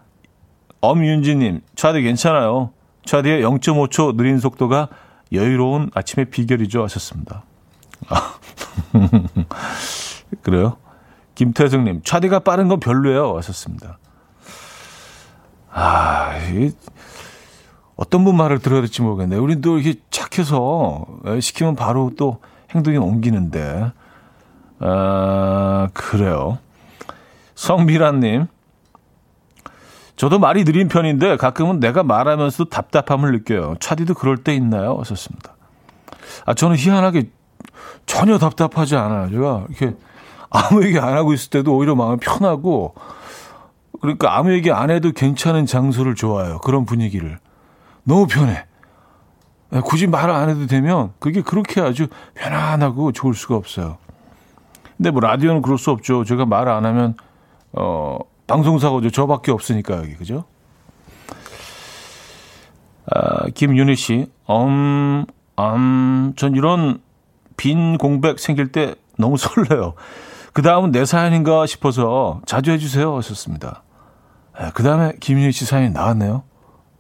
엄윤지님, 0.82 1.62
차디 1.76 2.02
괜찮아요. 2.02 2.72
차디의 3.06 3.44
0.5초 3.44 4.16
느린 4.16 4.40
속도가 4.40 4.90
여유로운 5.32 5.92
아침의 5.94 6.30
비결이죠 6.30 6.84
하셨습니다. 6.84 7.44
아, 8.10 8.36
그래요? 10.42 10.78
김태승님, 11.36 12.02
차디가 12.04 12.40
빠른 12.40 12.68
건 12.68 12.80
별로예요 12.80 13.38
하셨습니다. 13.38 13.98
아, 15.72 16.38
이, 16.52 16.72
어떤 17.96 18.24
분 18.24 18.38
말을 18.38 18.60
들어야 18.60 18.82
될지 18.82 19.02
모르겠네요. 19.02 19.42
우린 19.42 19.62
또 19.62 19.78
이렇게 19.80 20.00
착해서 20.10 21.06
시키면 21.40 21.76
바로 21.76 22.12
또 22.18 22.40
행동이 22.74 22.98
옮기는데. 22.98 23.92
아, 24.80 25.88
그래요. 25.94 26.58
성미란님, 27.56 28.48
저도 30.16 30.40
말이 30.40 30.64
느린 30.64 30.88
편인데 30.88 31.38
가끔은 31.38 31.80
내가 31.80 32.04
말하면서 32.04 32.66
답답함을 32.66 33.32
느껴요. 33.32 33.76
차디도 33.80 34.14
그럴 34.14 34.38
때 34.38 34.54
있나요? 34.54 34.98
하셨습니다. 35.00 35.56
아, 36.46 36.54
저는 36.54 36.78
희한하게 36.78 37.30
전혀 38.06 38.38
답답하지 38.38 38.96
않아요. 38.96 39.30
제가 39.30 39.66
이렇게 39.70 39.96
아무 40.50 40.86
얘기 40.86 41.00
안 41.00 41.16
하고 41.16 41.34
있을 41.34 41.50
때도 41.50 41.76
오히려 41.76 41.96
마음이 41.96 42.18
편하고 42.18 42.94
그러니까 44.02 44.38
아무 44.38 44.52
얘기 44.52 44.72
안 44.72 44.92
해도 44.92 45.12
괜찮은 45.12 45.66
장소를 45.66 46.16
좋아해요. 46.16 46.60
그런 46.60 46.86
분위기를. 46.86 47.40
너무 48.04 48.28
편해. 48.28 48.66
네, 49.70 49.82
굳이 49.82 50.08
말을 50.08 50.34
안 50.34 50.50
해도 50.50 50.68
되면 50.68 51.14
그게 51.20 51.42
그렇게 51.42 51.82
아주 51.82 52.08
편안하고 52.36 53.14
좋을 53.14 53.34
수가 53.34 53.56
없어요. 53.56 53.98
근데 55.04 55.12
뭐 55.12 55.20
라디오는 55.20 55.62
그럴 55.62 55.78
수 55.78 55.92
없죠. 55.92 56.24
제가 56.24 56.46
말을 56.46 56.72
안 56.72 56.86
하면 56.86 57.16
어 57.74 58.20
방송사고죠. 58.48 59.10
저밖에 59.10 59.52
없으니까 59.52 59.98
여기 59.98 60.16
그죠? 60.16 60.46
아, 63.12 63.50
김윤희 63.54 63.98
씨, 63.98 64.32
음, 64.50 65.26
음, 65.60 66.34
전 66.38 66.56
이런 66.56 67.02
빈 67.58 67.98
공백 67.98 68.40
생길 68.40 68.72
때 68.72 68.96
너무 69.18 69.36
설레요. 69.38 69.96
그 70.54 70.62
다음은 70.62 70.94
내 70.94 71.04
사연인가 71.04 71.66
싶어서 71.66 72.40
자주 72.46 72.72
해주세요 72.72 73.18
하셨습니다. 73.18 73.84
네, 74.58 74.72
그 74.74 74.84
다음에 74.84 75.12
김윤희 75.20 75.52
씨 75.52 75.66
사연이 75.66 75.90
나왔네요. 75.90 76.44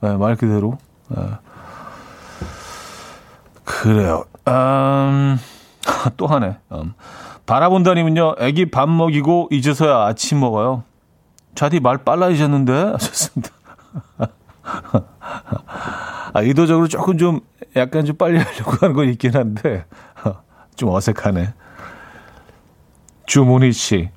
네, 0.01 0.17
말 0.17 0.35
그대로. 0.35 0.77
네. 1.07 1.23
그래요. 3.63 4.25
음, 4.49 5.39
또 6.17 6.27
하네. 6.27 6.57
음. 6.73 6.93
바라본다님은요, 7.45 8.35
애기 8.39 8.71
밥 8.71 8.89
먹이고 8.89 9.49
이제서야 9.51 10.05
아침 10.05 10.39
먹어요. 10.39 10.83
자디 11.55 11.79
말 11.79 11.99
빨라지셨는데 11.99 12.73
하셨습니다. 12.93 13.49
아, 16.33 16.41
의도적으로 16.41 16.87
조금 16.87 17.17
좀 17.17 17.41
약간 17.75 18.05
좀 18.05 18.15
빨리 18.15 18.37
하려고 18.37 18.71
하는 18.79 18.95
건 18.95 19.09
있긴 19.09 19.35
한데 19.35 19.85
좀 20.75 20.89
어색하네. 20.89 21.53
주문희 23.25 23.71
씨. 23.71 24.09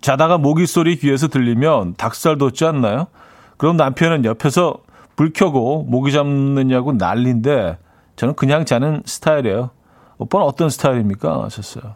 자다가 0.00 0.38
모기 0.38 0.66
소리 0.66 0.96
귀에서 0.96 1.28
들리면 1.28 1.94
닭살 1.96 2.38
돋지 2.38 2.64
않나요? 2.64 3.08
그럼 3.56 3.76
남편은 3.76 4.24
옆에서 4.24 4.78
불 5.16 5.32
켜고 5.32 5.82
모기 5.82 6.12
잡느냐고 6.12 6.92
난리인데 6.92 7.78
저는 8.16 8.34
그냥 8.34 8.64
자는 8.64 9.02
스타일이에요. 9.04 9.70
오빠는 10.18 10.46
어떤 10.46 10.68
스타일입니까? 10.68 11.44
하셨어요. 11.44 11.94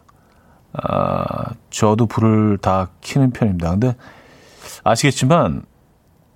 아, 0.73 1.51
저도 1.69 2.07
불을 2.07 2.57
다 2.57 2.89
켜는 3.01 3.31
편입니다. 3.31 3.71
근데 3.71 3.95
아시겠지만 4.83 5.63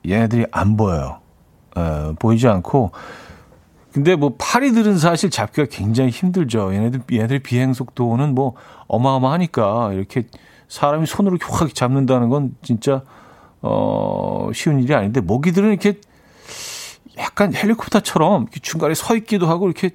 얘네들이 0.07 0.45
안 0.51 0.77
보여요. 0.77 1.19
에, 1.75 2.13
보이지 2.19 2.47
않고 2.47 2.91
근데 3.91 4.15
뭐 4.15 4.35
파리들은 4.37 4.99
사실 4.99 5.31
잡기가 5.31 5.67
굉장히 5.71 6.11
힘들죠. 6.11 6.73
얘네들 6.73 7.01
얘네들 7.11 7.39
비행 7.39 7.73
속도는 7.73 8.35
뭐 8.35 8.53
어마어마하니까 8.87 9.93
이렇게 9.93 10.27
사람이 10.67 11.07
손으로 11.07 11.37
확 11.41 11.73
잡는다는 11.73 12.29
건 12.29 12.55
진짜 12.61 13.01
어 13.61 14.51
쉬운 14.53 14.83
일이 14.83 14.93
아닌데 14.93 15.19
모기들은 15.19 15.69
이렇게 15.69 15.99
약간 17.17 17.55
헬리콥터처럼 17.55 18.47
중간에 18.61 18.93
서 18.93 19.15
있기도 19.15 19.47
하고 19.47 19.65
이렇게 19.65 19.89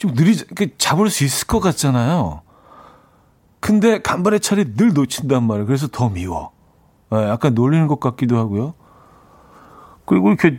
좀 0.00 0.14
느리 0.14 0.34
잡을 0.78 1.10
수 1.10 1.24
있을 1.24 1.46
것 1.46 1.60
같잖아요. 1.60 2.40
근데 3.60 4.00
간발의 4.00 4.40
차례 4.40 4.64
늘 4.64 4.94
놓친단 4.94 5.44
말이에요. 5.44 5.66
그래서 5.66 5.86
더 5.86 6.08
미워. 6.08 6.50
네, 7.10 7.28
약간 7.28 7.54
놀리는 7.54 7.86
것 7.86 8.00
같기도 8.00 8.38
하고요. 8.38 8.74
그리고 10.06 10.28
이렇게 10.28 10.58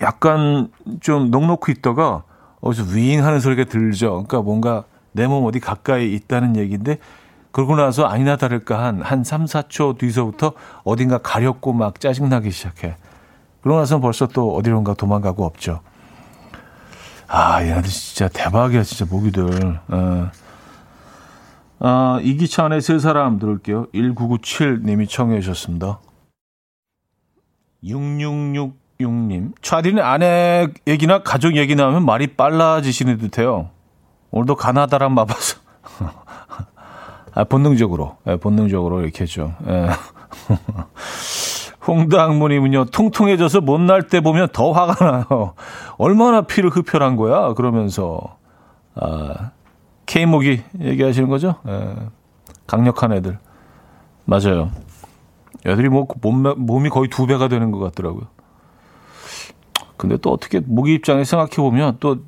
약간 0.00 0.70
좀 1.00 1.30
넉넉히 1.30 1.72
있다가 1.72 2.22
어디서 2.60 2.94
윙 2.94 3.24
하는 3.24 3.40
소리가 3.40 3.64
들죠. 3.64 4.10
그러니까 4.10 4.40
뭔가 4.40 4.84
내 5.10 5.26
몸 5.26 5.44
어디 5.44 5.58
가까이 5.60 6.14
있다는 6.14 6.56
얘기인데 6.56 6.98
그러고 7.50 7.74
나서 7.76 8.04
아니나 8.06 8.36
다를까 8.36 8.82
한, 8.82 9.02
한 9.02 9.24
3, 9.24 9.44
4초 9.44 9.98
뒤서부터 9.98 10.52
어딘가 10.84 11.18
가렵고 11.18 11.72
막 11.72 11.98
짜증나기 12.00 12.50
시작해. 12.52 12.96
그러고 13.60 13.80
나서 13.80 14.00
벌써 14.00 14.26
또 14.28 14.54
어디론가 14.56 14.94
도망가고 14.94 15.44
없죠. 15.44 15.80
아, 17.28 17.62
얘네들 17.62 17.88
진짜 17.90 18.28
대박이야, 18.28 18.82
진짜 18.82 19.06
모기들. 19.08 19.80
어. 19.88 20.30
아, 21.80 22.20
이기찬의 22.22 22.80
세 22.80 22.98
사람 22.98 23.38
들을게요. 23.38 23.86
1997님이 23.94 25.08
청해 25.08 25.40
주셨습니다. 25.40 25.98
6666님. 27.84 29.52
차디는 29.62 30.02
아내 30.02 30.68
얘기나 30.86 31.22
가족 31.22 31.56
얘기 31.56 31.74
나오면 31.74 32.04
말이 32.04 32.28
빨라지시는 32.36 33.18
듯해요. 33.18 33.70
오늘도 34.30 34.54
가나다란 34.54 35.12
마봐서. 35.12 35.58
아, 37.34 37.44
본능적으로, 37.44 38.18
예, 38.26 38.36
본능적으로 38.36 39.02
이렇게 39.02 39.22
했죠. 39.24 39.54
예. 39.66 39.88
홍당무님은요, 41.86 42.86
통통해져서 42.86 43.60
못날 43.60 44.02
때 44.02 44.20
보면 44.20 44.48
더 44.52 44.72
화가 44.72 45.10
나요. 45.10 45.54
얼마나 45.98 46.42
피를 46.42 46.70
흡혈한 46.70 47.16
거야? 47.16 47.54
그러면서, 47.54 48.36
아, 48.94 49.50
K목이 50.06 50.62
얘기하시는 50.80 51.28
거죠? 51.28 51.56
예. 51.66 51.94
강력한 52.66 53.12
애들. 53.12 53.38
맞아요. 54.24 54.70
애들이 55.66 55.88
뭐, 55.88 56.06
몸, 56.22 56.42
몸이 56.42 56.88
거의 56.88 57.08
두 57.08 57.26
배가 57.26 57.48
되는 57.48 57.70
것 57.72 57.78
같더라고요. 57.80 58.24
근데 59.96 60.16
또 60.16 60.32
어떻게, 60.32 60.60
모기 60.60 60.94
입장에 60.94 61.24
생각해 61.24 61.56
보면 61.56 61.96
또, 62.00 62.18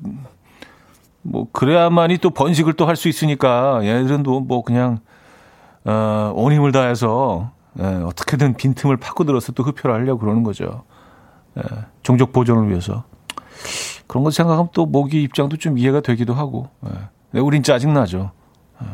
뭐, 1.21 1.47
그래야만이 1.51 2.17
또 2.19 2.29
번식을 2.29 2.73
또 2.73 2.85
할 2.85 2.95
수 2.95 3.07
있으니까 3.09 3.79
얘들은 3.83 4.23
또 4.23 4.39
뭐 4.41 4.63
그냥, 4.63 4.99
어, 5.85 6.31
온 6.35 6.51
힘을 6.53 6.71
다해서 6.71 7.51
예, 7.79 7.83
어떻게든 7.83 8.55
빈틈을 8.55 8.97
파고들어서 8.97 9.51
또 9.53 9.63
흡혈을 9.63 9.95
하려고 9.95 10.19
그러는 10.19 10.43
거죠. 10.43 10.83
예, 11.57 11.61
종족 12.03 12.31
보존을 12.33 12.69
위해서. 12.69 13.03
그런 14.07 14.23
거 14.23 14.31
생각하면 14.31 14.69
또 14.73 14.85
모기 14.85 15.23
입장도 15.23 15.57
좀 15.57 15.77
이해가 15.77 16.01
되기도 16.01 16.33
하고. 16.33 16.69
예. 16.85 16.91
근데 17.31 17.41
우린 17.41 17.63
짜증나죠. 17.63 18.31
예. 18.81 18.85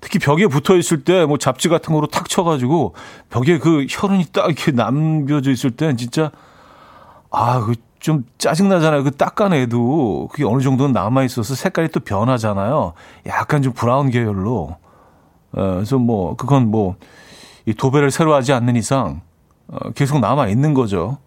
특히 0.00 0.18
벽에 0.18 0.46
붙어 0.46 0.76
있을 0.76 1.04
때 1.04 1.24
뭐 1.24 1.38
잡지 1.38 1.68
같은 1.68 1.94
거로 1.94 2.06
탁 2.06 2.28
쳐가지고 2.28 2.94
벽에 3.30 3.58
그 3.58 3.86
혈흔이 3.88 4.26
딱 4.32 4.46
이렇게 4.46 4.72
남겨져 4.72 5.50
있을 5.50 5.70
때는 5.70 5.96
진짜 5.96 6.30
아, 7.30 7.60
그 7.60 7.74
좀 8.04 8.22
짜증나잖아요. 8.36 9.02
그 9.02 9.12
닦아내도 9.12 10.28
그게 10.30 10.44
어느 10.44 10.60
정도는 10.60 10.92
남아있어서 10.92 11.54
색깔이 11.54 11.88
또 11.88 12.00
변하잖아요. 12.00 12.92
약간 13.24 13.62
좀 13.62 13.72
브라운 13.72 14.10
계열로. 14.10 14.76
어, 15.52 15.72
그래서 15.76 15.96
뭐, 15.96 16.36
그건 16.36 16.70
뭐, 16.70 16.96
이 17.66 17.74
도배를 17.74 18.10
새로 18.10 18.34
하지 18.34 18.52
않는 18.52 18.76
이상 18.76 19.22
어, 19.68 19.90
계속 19.90 20.20
남아 20.20 20.48
있는 20.48 20.74
거죠. 20.74 21.18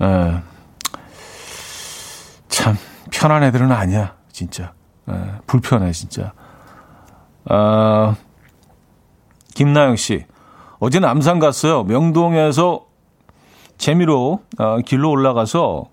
에, 0.00 0.40
참 2.48 2.76
편한 3.10 3.42
애들은 3.42 3.72
아니야, 3.72 4.14
진짜. 4.30 4.72
에, 5.08 5.12
불편해, 5.46 5.92
진짜. 5.92 6.32
아, 7.46 8.16
김나영 9.54 9.96
씨, 9.96 10.24
어제 10.78 11.00
남산 11.00 11.38
갔어요. 11.38 11.84
명동에서 11.84 12.86
재미로 13.78 14.42
어, 14.58 14.78
길로 14.78 15.10
올라가서 15.10 15.84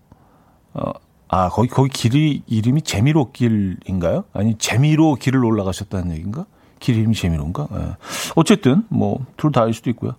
어, 0.74 0.91
아 1.28 1.50
거기 1.50 1.69
거기 1.69 1.89
길이 1.89 2.43
이름이 2.45 2.82
재미로 2.82 3.32
길인가요? 3.32 4.26
아니 4.34 4.58
재미로 4.58 5.15
길을 5.15 5.43
올라가셨다는 5.43 6.12
얘기인가? 6.12 6.45
길 6.82 6.98
이름이 6.98 7.15
재미로인가? 7.15 7.67
예. 7.74 7.96
어쨌든 8.36 8.84
뭐 8.89 9.20
둘 9.38 9.54
다일 9.54 9.74
수도 9.74 9.89
있고요. 9.91 10.15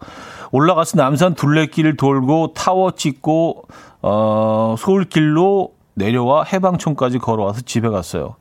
올라가서 0.53 0.96
남산 0.96 1.35
둘레길 1.35 1.96
돌고 1.98 2.55
타워 2.55 2.92
찍고 2.92 3.64
어 4.01 4.75
서울길로 4.79 5.75
내려와 5.94 6.44
해방촌까지 6.44 7.18
걸어와서 7.18 7.61
집에 7.62 7.90
갔어요. 7.90 8.37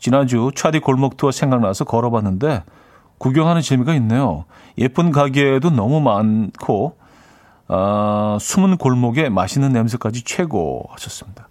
지난주 0.00 0.50
차디 0.54 0.80
골목 0.80 1.16
투어 1.16 1.30
생각나서 1.30 1.84
걸어봤는데 1.84 2.64
구경하는 3.18 3.62
재미가 3.62 3.94
있네요. 3.94 4.44
예쁜 4.78 5.12
가게도 5.12 5.70
너무 5.70 6.00
많고 6.00 6.96
어, 7.68 8.38
숨은 8.40 8.78
골목에 8.78 9.28
맛있는 9.28 9.72
냄새까지 9.72 10.22
최고 10.24 10.86
하셨습니다. 10.90 11.48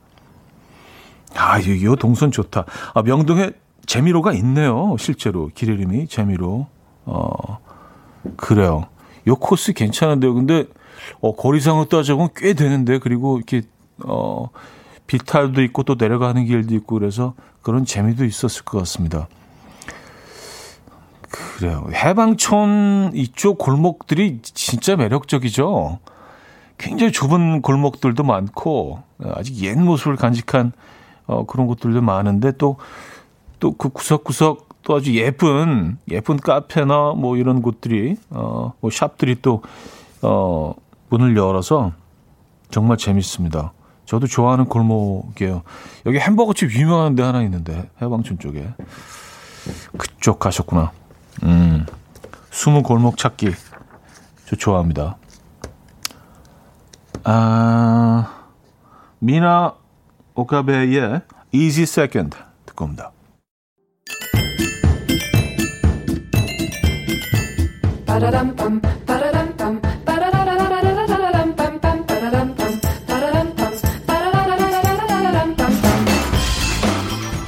아, 1.35 1.59
이, 1.59 1.63
이 1.63 1.95
동선 1.99 2.31
좋다. 2.31 2.65
아, 2.93 3.01
명동에 3.03 3.51
재미로가 3.87 4.33
있네요. 4.33 4.95
실제로 4.99 5.49
길 5.55 5.69
이름이 5.69 6.07
재미로. 6.07 6.67
어 7.05 7.57
그래요. 8.35 8.85
요 9.25 9.35
코스 9.35 9.73
괜찮은데요. 9.73 10.33
근데 10.33 10.65
어 11.21 11.35
거리상으로 11.35 11.85
따져보면 11.85 12.29
꽤 12.35 12.53
되는데 12.53 12.99
그리고 12.99 13.37
이렇게 13.37 13.63
어 14.05 14.49
비탈도 15.07 15.63
있고 15.63 15.83
또 15.83 15.95
내려가는 15.97 16.45
길도 16.45 16.75
있고 16.75 16.99
그래서 16.99 17.33
그런 17.61 17.85
재미도 17.85 18.25
있었을 18.25 18.65
것 18.65 18.77
같습니다. 18.79 19.27
그래요. 21.29 21.87
해방촌 21.93 23.11
이쪽 23.13 23.57
골목들이 23.57 24.39
진짜 24.41 24.95
매력적이죠. 24.95 25.99
굉장히 26.77 27.11
좁은 27.11 27.61
골목들도 27.61 28.21
많고 28.23 29.01
아직 29.23 29.55
옛 29.63 29.75
모습을 29.75 30.15
간직한 30.15 30.73
어, 31.25 31.45
그런 31.45 31.67
곳들도 31.67 32.01
많은데 32.01 32.53
또 32.57 32.77
또 33.59 33.71
그 33.77 33.89
구석구석 33.89 34.67
또 34.83 34.95
아주 34.95 35.15
예쁜 35.15 35.97
예쁜 36.09 36.37
카페나 36.37 37.13
뭐 37.17 37.37
이런 37.37 37.61
곳들이 37.61 38.15
어뭐 38.29 38.89
샵들이 38.91 39.41
또어 39.41 40.75
문을 41.09 41.35
열어서 41.35 41.91
정말 42.69 42.97
재밌습니다. 42.97 43.73
저도 44.05 44.27
좋아하는 44.27 44.65
골목이에요. 44.65 45.63
여기 46.05 46.19
햄버거집 46.19 46.71
유명한 46.71 47.15
데 47.15 47.23
하나 47.23 47.41
있는데 47.43 47.89
해방촌 48.01 48.39
쪽에 48.39 48.67
그쪽 49.97 50.39
가셨구나. 50.39 50.91
음 51.43 51.85
숨은 52.51 52.83
골목 52.83 53.17
찾기 53.17 53.51
저 54.45 54.55
좋아합니다. 54.55 55.17
아 57.23 58.45
미나 59.19 59.73
오카베의 60.35 61.21
Easy 61.51 61.83
Second 61.83 62.37
듣고 62.65 62.85
옵니다. 62.85 63.11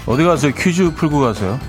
어디 0.05 0.23
가세요? 0.23 0.51
퀴즈 0.53 0.93
풀고 0.93 1.21
가세요. 1.21 1.59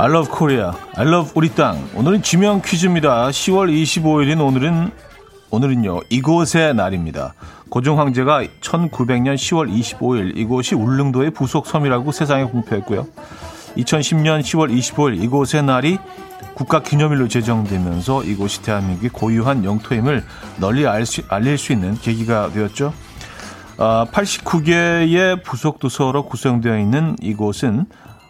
I 0.00 0.08
love 0.08 0.32
Korea. 0.32 0.70
I 0.94 1.06
love 1.06 1.32
우리 1.34 1.48
땅. 1.48 1.88
오늘은 1.96 2.22
지명 2.22 2.62
퀴즈입니다. 2.62 3.30
10월 3.30 3.68
25일인 3.68 4.40
오늘은 4.40 4.92
오늘은요. 5.50 6.00
이곳의 6.10 6.74
날입니다. 6.74 7.34
고종 7.70 7.98
황제가 7.98 8.44
1900년 8.60 9.34
10월 9.34 9.72
25일 9.72 10.36
이곳이 10.36 10.74
울릉도의 10.74 11.30
부속 11.30 11.66
섬이라고 11.66 12.12
세상에 12.12 12.44
공표했고요. 12.44 13.06
2010년 13.76 14.40
10월 14.40 14.70
25일 14.70 15.22
이곳의 15.22 15.62
날이 15.62 15.98
국가 16.54 16.82
기념일로 16.82 17.28
제정되면서 17.28 18.24
이곳이 18.24 18.62
대한민국의 18.62 19.10
고유한 19.10 19.64
영토임을 19.64 20.24
널리 20.58 20.86
알 20.86 21.06
수, 21.06 21.22
알릴 21.28 21.56
수 21.56 21.72
있는 21.72 21.94
계기가 21.94 22.50
되었죠. 22.50 22.92
아, 23.78 24.06
89개의 24.10 25.42
부속 25.44 25.78
도서로 25.78 26.24
구성되어 26.26 26.78
있는 26.78 27.16
이곳은 27.22 27.86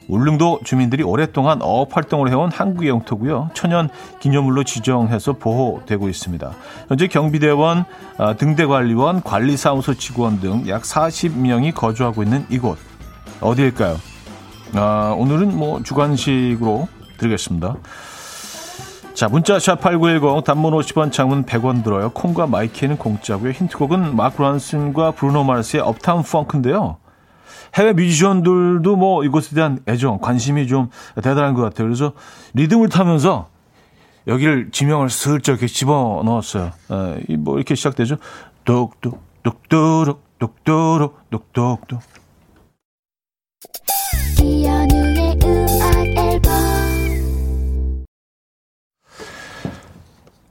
울릉도 0.09 0.61
주민들이 0.65 1.03
오랫동안 1.03 1.61
어업 1.63 1.95
활동을 1.97 2.31
해온 2.31 2.51
한국의 2.51 2.89
영토고요. 2.89 3.51
천연 3.55 3.89
기념물로 4.21 4.65
지정해서 4.65 5.35
보호되고 5.35 6.09
있습니다. 6.09 6.51
현재 6.89 7.07
경비대원, 7.07 7.85
아, 8.17 8.35
등대관리원, 8.35 9.23
관리사무소 9.23 9.95
직원 9.95 10.41
등 10.41 10.67
약 10.69 10.83
40명이 10.83 11.75
거주하고 11.75 12.23
있는 12.23 12.45
이곳 12.49 12.79
어디일까요? 13.41 13.97
아, 14.75 15.15
오늘은 15.17 15.57
뭐 15.57 15.83
주관식으로 15.83 16.89
드리겠습니다. 17.19 17.77
자, 19.15 19.29
문자 19.29 19.57
샵8910 19.57 20.45
단문 20.45 20.73
50원 20.75 21.11
장문 21.11 21.45
100원 21.45 21.83
들어요. 21.83 22.11
콩과 22.11 22.47
마이케이는 22.47 22.97
공짜고요. 22.99 23.51
힌트곡은 23.51 24.15
마크 24.15 24.41
론슨과 24.41 25.11
브루노 25.13 25.43
마스의 25.45 25.83
Uptown 25.83 26.23
Funk인데요. 26.23 26.99
해외 27.75 27.93
뮤지션들도 27.93 28.97
뭐 28.97 29.25
이곳에 29.25 29.55
대한 29.55 29.81
애정, 29.89 30.19
관심이 30.19 30.67
좀 30.67 30.91
대단한 31.17 31.55
것 31.55 31.63
같아요. 31.63 31.87
그래서 31.87 32.13
리듬을 32.55 32.89
타면서 32.89 33.49
여기를 34.27 34.71
지명을 34.73 35.11
슬쩍 35.11 35.53
이렇게 35.53 35.67
집어 35.67 36.23
넣었어요. 36.25 36.73
에, 37.29 37.37
뭐 37.37 37.57
이렇게 37.57 37.75
시작되죠. 37.75 38.17
똑도록 38.65 39.23
똑똑똑 40.41 42.01
이현우의 44.43 45.39
음악 45.45 46.07
앨범 46.17 46.53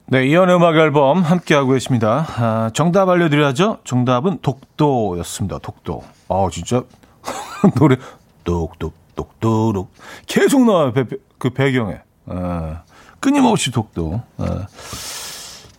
네, 0.10 0.26
이연 0.26 0.50
음악 0.50 0.76
앨범 0.78 1.22
함께하고 1.22 1.74
계십니다. 1.74 2.26
아, 2.38 2.70
정답 2.74 3.10
알려드려야죠. 3.10 3.80
정답은 3.84 4.40
독도였습니다. 4.42 5.60
독도. 5.60 6.02
아, 6.30 6.48
진짜 6.50 6.84
노래 7.76 7.98
똑똑 8.44 8.94
똑도록 9.16 9.92
계속 10.28 10.64
나와요. 10.66 10.94
배, 10.94 11.04
배- 11.08 11.18
그 11.38 11.50
배경에. 11.50 12.00
아, 12.28 12.82
끊임없이 13.20 13.72
독도. 13.72 14.22
아, 14.38 14.68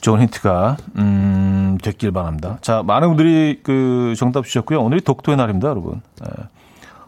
좋은 0.01 0.21
힌트가 0.23 0.77
음, 0.97 1.79
됐길 1.83 2.13
바랍니다. 2.13 2.59
자, 2.63 2.83
많은 2.85 3.09
분들이 3.09 3.61
그 3.63 4.15
정답 4.17 4.45
주셨고요. 4.45 4.81
오늘이 4.81 5.01
독도의 5.03 5.37
날입니다, 5.37 5.69
여러분. 5.69 6.01
예. 6.25 6.45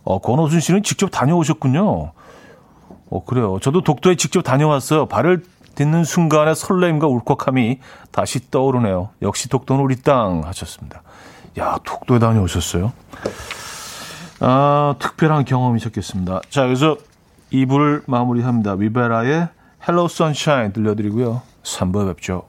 어, 0.05 0.19
권호순 0.21 0.61
씨는 0.61 0.83
직접 0.83 1.09
다녀오셨군요. 1.11 2.13
어, 3.11 3.25
그래요. 3.25 3.59
저도 3.61 3.83
독도에 3.83 4.17
직접 4.17 4.43
다녀왔어요. 4.43 5.07
발을 5.07 5.45
딛는 5.77 6.05
순간의 6.05 6.57
설렘과 6.57 7.07
울컥함이 7.07 7.79
다시 8.11 8.51
떠오르네요. 8.51 9.11
역시 9.23 9.49
독도는 9.49 9.83
우리 9.83 9.97
땅 10.03 10.43
하셨습니다. 10.45 11.03
야, 11.59 11.79
독도에 11.85 12.19
다녀오셨어요? 12.19 12.93
아, 14.41 14.95
특별한 14.99 15.45
경험이셨겠습니다. 15.45 16.41
자, 16.49 16.65
그래서 16.65 16.97
2부를 17.53 18.03
마무리합니다. 18.07 18.73
위베라의 18.73 19.49
Hello 19.87 20.07
Sunshine 20.07 20.73
들려드리고요. 20.73 21.43
3부에 21.63 22.15
뵙죠. 22.15 22.45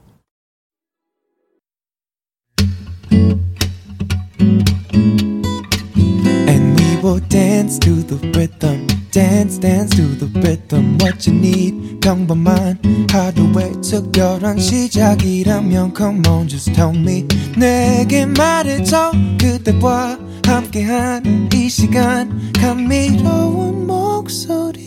내게 17.56 18.24
말해줘. 18.26 19.12
그대와 19.38 20.31
함께한 20.46 21.48
이 21.54 21.68
시간. 21.68 22.52
감미로운 22.52 23.86
목소리. 23.86 24.82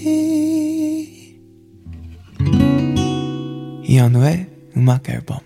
이현우의 3.83 4.47
음악 4.77 5.09
앨범. 5.09 5.39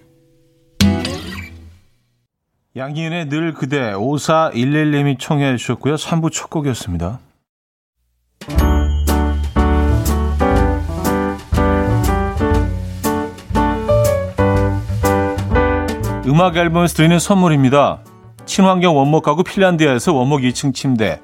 양희은의 2.75 3.29
늘 3.29 3.53
그대 3.53 3.93
5411님이 3.93 5.19
청해 5.19 5.57
주셨고요. 5.57 5.95
3부 5.95 6.31
첫 6.31 6.49
곡이었습니다. 6.49 7.19
음악 16.27 16.55
앨범에서 16.55 16.95
드리는 16.95 17.17
선물입니다. 17.17 18.03
친환경 18.49 18.97
원목 18.97 19.21
가구 19.21 19.43
핀란드에서 19.43 20.11
원목 20.11 20.41
2층 20.41 20.73
침대. 20.73 21.21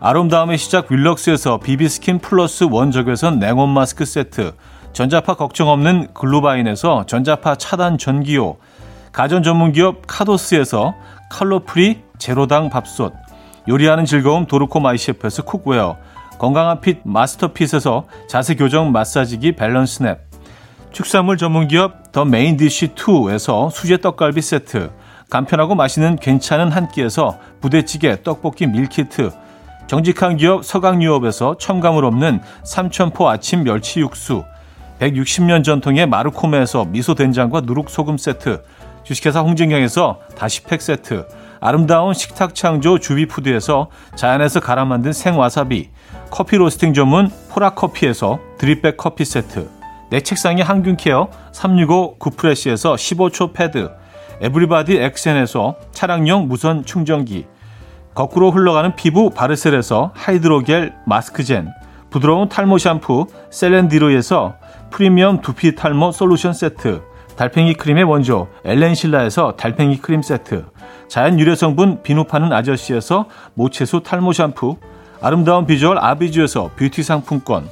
아름다움의 0.00 0.58
시작 0.58 0.90
윌럭스에서 0.90 1.58
비비스킨 1.58 2.18
플러스 2.18 2.64
원적외선 2.68 3.38
냉온 3.38 3.68
마스크 3.68 4.04
세트. 4.04 4.54
전자파 4.92 5.34
걱정 5.34 5.68
없는 5.68 6.08
글루바인에서 6.14 7.06
전자파 7.06 7.54
차단 7.54 7.96
전기요. 7.96 8.56
가전 9.12 9.44
전문 9.44 9.70
기업 9.70 10.02
카도스에서 10.08 10.96
칼로프리 11.30 12.02
제로당 12.18 12.70
밥솥, 12.70 13.12
요리하는 13.68 14.04
즐거움 14.04 14.46
도르코 14.46 14.80
마이셰프에서 14.80 15.44
cookware, 15.44 15.96
건강한 16.40 16.80
핏 16.80 17.02
마스터핏에서 17.04 18.06
자세 18.28 18.56
교정 18.56 18.90
마사지기 18.90 19.52
밸런스냅, 19.52 20.18
축산물 20.90 21.36
전문 21.36 21.68
기업 21.68 22.10
더 22.10 22.24
메인 22.24 22.56
디쉬 22.56 22.88
2에서 22.94 23.70
수제 23.70 23.98
떡갈비 23.98 24.42
세트, 24.42 24.90
간편하고 25.34 25.74
맛있는 25.74 26.14
괜찮은 26.14 26.70
한 26.70 26.86
끼에서 26.86 27.40
부대찌개 27.60 28.22
떡볶이 28.22 28.68
밀키트, 28.68 29.32
정직한 29.88 30.36
기업 30.36 30.64
서강유업에서 30.64 31.56
첨가물 31.58 32.04
없는 32.04 32.40
삼천포 32.62 33.28
아침 33.28 33.64
멸치 33.64 33.98
육수, 33.98 34.44
160년 35.00 35.64
전통의 35.64 36.06
마르코메에서 36.06 36.84
미소 36.84 37.16
된장과 37.16 37.62
누룩 37.62 37.90
소금 37.90 38.16
세트, 38.16 38.62
주식회사 39.02 39.40
홍진경에서 39.40 40.20
다시팩 40.36 40.80
세트, 40.80 41.26
아름다운 41.58 42.14
식탁 42.14 42.54
창조 42.54 43.00
주비푸드에서 43.00 43.88
자연에서 44.14 44.60
갈아 44.60 44.84
만든 44.84 45.12
생와사비, 45.12 45.90
커피 46.30 46.58
로스팅 46.58 46.94
전문 46.94 47.28
포라커피에서 47.50 48.38
드립백 48.56 48.96
커피 48.96 49.24
세트, 49.24 49.68
내 50.10 50.20
책상의 50.20 50.62
항균 50.62 50.96
케어 50.96 51.28
365 51.50 52.18
구프레시에서 52.18 52.94
15초 52.94 53.52
패드, 53.52 54.03
에브리바디 54.44 54.98
엑센에서 54.98 55.76
차량용 55.92 56.48
무선 56.48 56.84
충전기, 56.84 57.46
거꾸로 58.14 58.50
흘러가는 58.50 58.94
피부 58.94 59.30
바르셀에서 59.30 60.10
하이드로겔 60.14 60.92
마스크젠, 61.06 61.72
부드러운 62.10 62.50
탈모 62.50 62.76
샴푸 62.76 63.26
셀렌디로에서 63.48 64.56
프리미엄 64.90 65.40
두피 65.40 65.74
탈모 65.74 66.12
솔루션 66.12 66.52
세트, 66.52 67.00
달팽이 67.36 67.72
크림의 67.72 68.04
원조 68.04 68.48
엘렌실라에서 68.66 69.52
달팽이 69.56 69.96
크림 69.96 70.20
세트, 70.20 70.66
자연 71.08 71.40
유래 71.40 71.54
성분 71.54 72.02
비누 72.02 72.24
파는 72.24 72.52
아저씨에서 72.52 73.24
모체수 73.54 74.02
탈모 74.02 74.34
샴푸, 74.34 74.76
아름다운 75.22 75.64
비주얼 75.64 75.96
아비주에서 75.98 76.72
뷰티 76.76 77.02
상품권, 77.02 77.66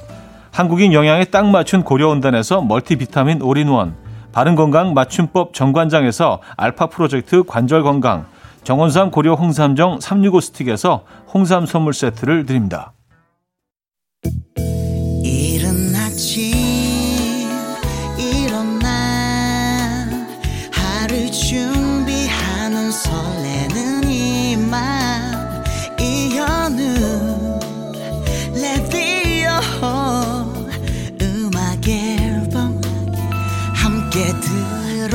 한국인 0.51 0.91
영양에 0.91 1.25
딱 1.25 1.45
맞춘 1.45 1.83
고려은단에서 1.83 2.63
멀티비타민 2.63 3.43
올인원, 3.43 4.01
바른건강 4.33 4.93
맞춤법 4.93 5.53
정관장에서 5.53 6.41
알파 6.57 6.87
프로젝트 6.87 7.43
관절 7.43 7.83
건강, 7.83 8.25
정원삼 8.63 9.11
고려 9.11 9.35
홍삼정 9.35 9.99
365 10.01 10.41
스틱에서 10.41 11.05
홍삼 11.33 11.65
선물 11.65 11.93
세트를 11.93 12.45
드립니다. 12.45 12.93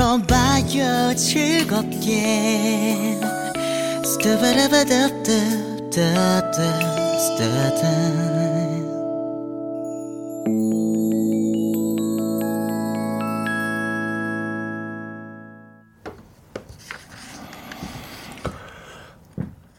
들어봐요 0.08 1.14
즐겁게 1.14 3.20
스타바라바답답답답 4.02 6.54
스타다 7.18 7.82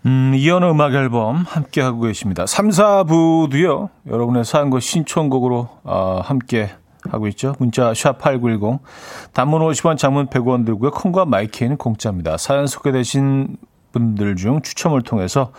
음, 0.06 0.34
이연의 0.36 0.70
음악 0.70 0.94
앨범 0.94 1.38
함께 1.48 1.82
하고 1.82 2.02
계십니다. 2.02 2.46
3, 2.46 2.70
4부도요. 2.70 3.90
여러분의 4.08 4.46
사연과 4.46 4.80
신청곡으로 4.80 5.70
어, 5.84 6.22
함께 6.24 6.70
하고 7.12 7.28
있죠. 7.30 7.56
문자 7.60 7.92
샵8910 7.92 8.80
단문 9.34 9.62
50원, 9.62 9.98
장문 9.98 10.28
100원 10.28 10.66
들고요. 10.66 10.92
콩과 10.92 11.26
마이케이는 11.26 11.78
공짜입니다. 11.78 12.38
사연 12.38 12.68
소개되신 12.68 13.58
분들 13.92 14.36
중 14.36 14.62
추첨을 14.62 15.02
통해서 15.02 15.52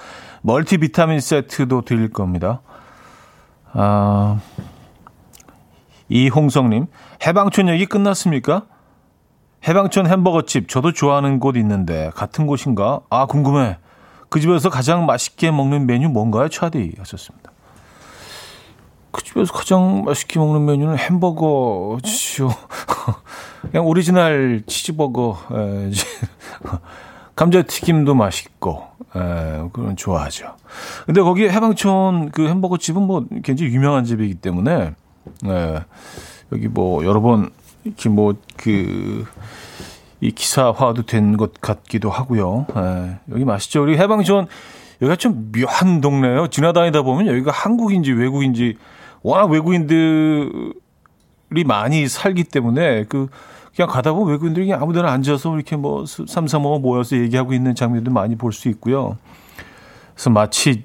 멀티비타민 0.43 1.21
세트도 1.21 1.83
드릴 1.83 2.11
겁니다. 2.11 2.61
아, 3.73 4.41
이홍성님, 6.09 6.87
해방촌 7.27 7.69
얘기 7.69 7.87
끝났습니까? 7.87 8.67
해방촌 9.67 10.07
햄버거집 10.07 10.69
저도 10.69 10.93
좋아하는 10.93 11.39
곳 11.39 11.57
있는데 11.57 12.11
같은 12.15 12.47
곳인가? 12.47 13.01
아 13.11 13.27
궁금해. 13.27 13.79
그 14.29 14.41
집에서 14.41 14.71
가장 14.71 15.07
맛있게 15.07 15.51
먹는 15.51 15.87
메뉴 15.87 16.09
뭔가요, 16.09 16.49
차디? 16.49 16.95
하셨습니다. 16.99 17.50
그 19.11 19.23
집에서 19.25 19.53
가장 19.53 20.05
맛있게 20.05 20.39
먹는 20.39 20.65
메뉴는 20.67 20.97
햄버거죠. 20.99 22.51
그냥 23.71 23.87
오리지널 23.87 24.63
치즈버거. 24.67 25.39
에, 25.53 25.89
이제 25.91 26.05
감자튀김도 27.37 28.15
맛있고, 28.15 28.85
에, 29.17 29.69
그건 29.73 29.97
좋아하죠. 29.97 30.57
근데 31.07 31.23
거기 31.23 31.49
해방촌 31.49 32.31
그 32.31 32.49
햄버거 32.49 32.77
집은 32.77 33.03
뭐 33.03 33.25
굉장히 33.43 33.73
유명한 33.73 34.05
집이기 34.05 34.35
때문에, 34.37 34.95
에, 35.47 35.81
여기 36.53 36.69
뭐 36.69 37.05
여러 37.05 37.21
번 37.21 37.51
이렇게 37.85 38.09
뭐 38.09 38.35
그 38.57 39.25
이 40.23 40.31
기사화도 40.33 41.05
된 41.07 41.37
것 41.39 41.61
같기도 41.63 42.11
하고요. 42.11 42.67
예, 42.77 43.19
여기 43.33 43.47
맛있죠. 43.47 43.83
우리 43.83 43.97
해방촌 43.97 44.49
여기가 45.01 45.17
좀 45.17 45.51
묘한 45.51 46.03
동네예요. 46.03 46.49
지나다니다 46.49 47.01
보면 47.01 47.27
여기가 47.27 47.51
한국인지 47.51 48.13
외국인지 48.13 48.77
워낙 49.23 49.45
외국인들이 49.51 50.73
많이 51.67 52.09
살기 52.09 52.45
때문에 52.45 53.05
그 53.05 53.29
그냥 53.75 53.89
가다 53.89 54.13
보면 54.13 54.29
외국인들이 54.31 54.67
그냥 54.67 54.83
아무데나 54.83 55.11
앉아서 55.13 55.55
이렇게 55.55 55.77
뭐 55.77 56.05
삼삼오오 56.07 56.81
모여서 56.81 57.17
얘기하고 57.17 57.53
있는 57.53 57.75
장면도 57.75 58.11
많이 58.11 58.37
볼 58.37 58.53
수 58.53 58.69
있고요. 58.69 59.17
그래서 60.15 60.31
마치 60.31 60.83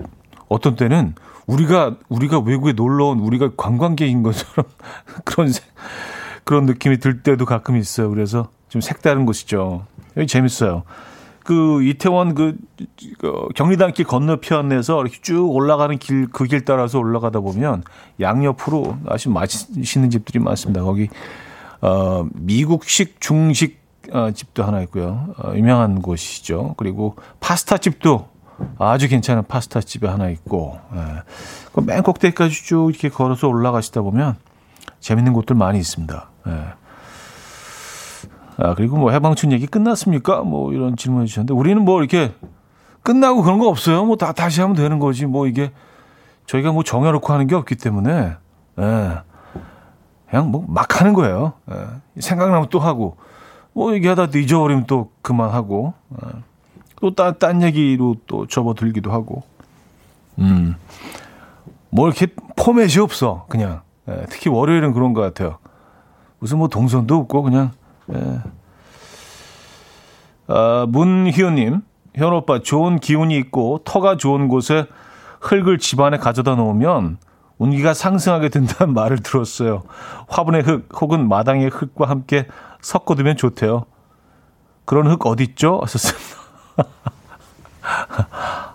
어떤 0.48 0.76
때는 0.76 1.16
우리가 1.48 1.98
우리가 2.10 2.40
외국에 2.40 2.74
놀러 2.74 3.08
온 3.08 3.20
우리가 3.20 3.52
관광객인 3.58 4.24
것처럼 4.24 4.66
그런 5.26 5.52
세- 5.52 5.62
그런 6.44 6.66
느낌이 6.66 6.98
들 7.00 7.24
때도 7.24 7.46
가끔 7.46 7.76
있어요. 7.76 8.10
그래서 8.10 8.50
좀 8.70 8.82
색다른 8.82 9.26
곳이죠. 9.26 9.86
여기 10.18 10.28
재밌어요. 10.28 10.84
그 11.46 11.84
이태원 11.84 12.34
그, 12.36 12.58
그 13.20 13.48
경리단길 13.56 14.04
건너편에서 14.06 15.00
이렇게 15.02 15.20
쭉 15.22 15.46
올라가는 15.50 15.98
길 16.00 16.28
그 16.32 16.46
길 16.48 16.66
따라서 16.66 17.00
올라가다 17.00 17.40
보면 17.40 17.84
양옆으로 18.20 18.98
아주 19.08 19.30
맛있는 19.30 20.10
집들이 20.10 20.40
많습니다. 20.40 20.84
거기 20.84 21.08
어 21.82 22.26
미국식 22.34 23.22
중식 23.22 23.80
어, 24.12 24.32
집도 24.32 24.64
하나 24.64 24.82
있고요. 24.82 25.34
어, 25.38 25.54
유명한 25.56 26.02
곳이죠. 26.02 26.74
그리고 26.78 27.16
파스타 27.40 27.78
집도 27.78 28.28
아주 28.80 29.08
괜찮은 29.08 29.44
파스타 29.48 29.82
집이 29.82 30.08
하나 30.08 30.30
있고 30.30 30.80
예. 30.96 31.24
그맨 31.74 32.04
꼭대기까지 32.04 32.64
쭉 32.66 32.90
이렇게 32.90 33.10
걸어서 33.10 33.48
올라가시다 33.48 34.02
보면 34.02 34.36
재밌는 35.00 35.34
곳들 35.34 35.56
많이 35.56 35.78
있습니다. 35.80 36.30
예. 36.48 36.52
아, 38.58 38.74
그리고 38.74 38.98
뭐 38.98 39.12
해방촌 39.12 39.52
얘기 39.52 39.68
끝났습니까? 39.68 40.42
뭐 40.42 40.72
이런 40.74 40.96
질문해 40.96 41.26
주셨는데 41.26 41.54
우리는 41.54 41.82
뭐 41.84 42.00
이렇게 42.00 42.34
끝나고 43.04 43.44
그런 43.44 43.60
거 43.60 43.68
없어요. 43.68 44.06
뭐 44.06 44.16
다 44.16 44.32
다시 44.32 44.62
하면 44.62 44.76
되는 44.76 45.00
거지. 45.00 45.26
뭐 45.26 45.48
이게 45.48 45.72
저희가 46.46 46.72
뭐 46.72 46.84
정해놓고 46.84 47.32
하는 47.34 47.48
게 47.48 47.56
없기 47.56 47.76
때문에 47.76 48.36
예. 48.80 49.12
그냥 50.30 50.52
뭐 50.52 50.66
막 50.68 51.00
하는 51.00 51.14
거예요. 51.14 51.54
예. 51.72 52.22
생각나면 52.22 52.70
또 52.70 52.80
하고 52.80 53.18
뭐 53.74 53.94
얘기하다 53.94 54.28
또 54.28 54.40
잊어버리면 54.40 54.86
또 54.86 55.12
그만하고 55.22 55.94
예. 56.24 56.30
또딴 57.02 57.40
딴 57.40 57.62
얘기로 57.62 58.16
또 58.26 58.48
접어들기도 58.48 59.12
하고 59.12 59.44
음. 60.40 60.76
뭐 61.90 62.08
이렇게 62.08 62.28
포맷이 62.56 63.00
없어 63.02 63.46
그냥 63.50 63.82
예. 64.08 64.26
특히 64.30 64.50
월요일은 64.50 64.94
그런 64.94 65.14
것 65.14 65.22
같아요. 65.22 65.58
무슨 66.40 66.58
뭐 66.58 66.68
동선도 66.70 67.16
없고 67.16 67.44
그냥 67.44 67.72
예. 68.14 68.40
아, 70.48 70.86
문희원님, 70.90 71.82
현 72.16 72.34
오빠 72.34 72.60
좋은 72.60 73.00
기운이 73.00 73.36
있고 73.38 73.80
터가 73.84 74.18
좋은 74.18 74.48
곳에 74.48 74.86
흙을 75.42 75.80
집안에 75.80 76.18
가져다 76.18 76.56
놓으면 76.56 77.18
운기가 77.58 77.94
상승하게 77.94 78.50
된다는 78.50 78.94
말을 78.96 79.18
들었어요. 79.24 79.84
화분의 80.28 80.64
흙 80.64 80.90
혹은 81.02 81.28
마당의 81.28 81.70
흙과 81.70 82.08
함께 82.10 82.48
섞어두면 82.82 83.38
좋대요. 83.38 83.86
그런 84.86 85.08
흙 85.10 85.26
어딨죠? 85.26 85.80
하셨습니다. 85.82 86.36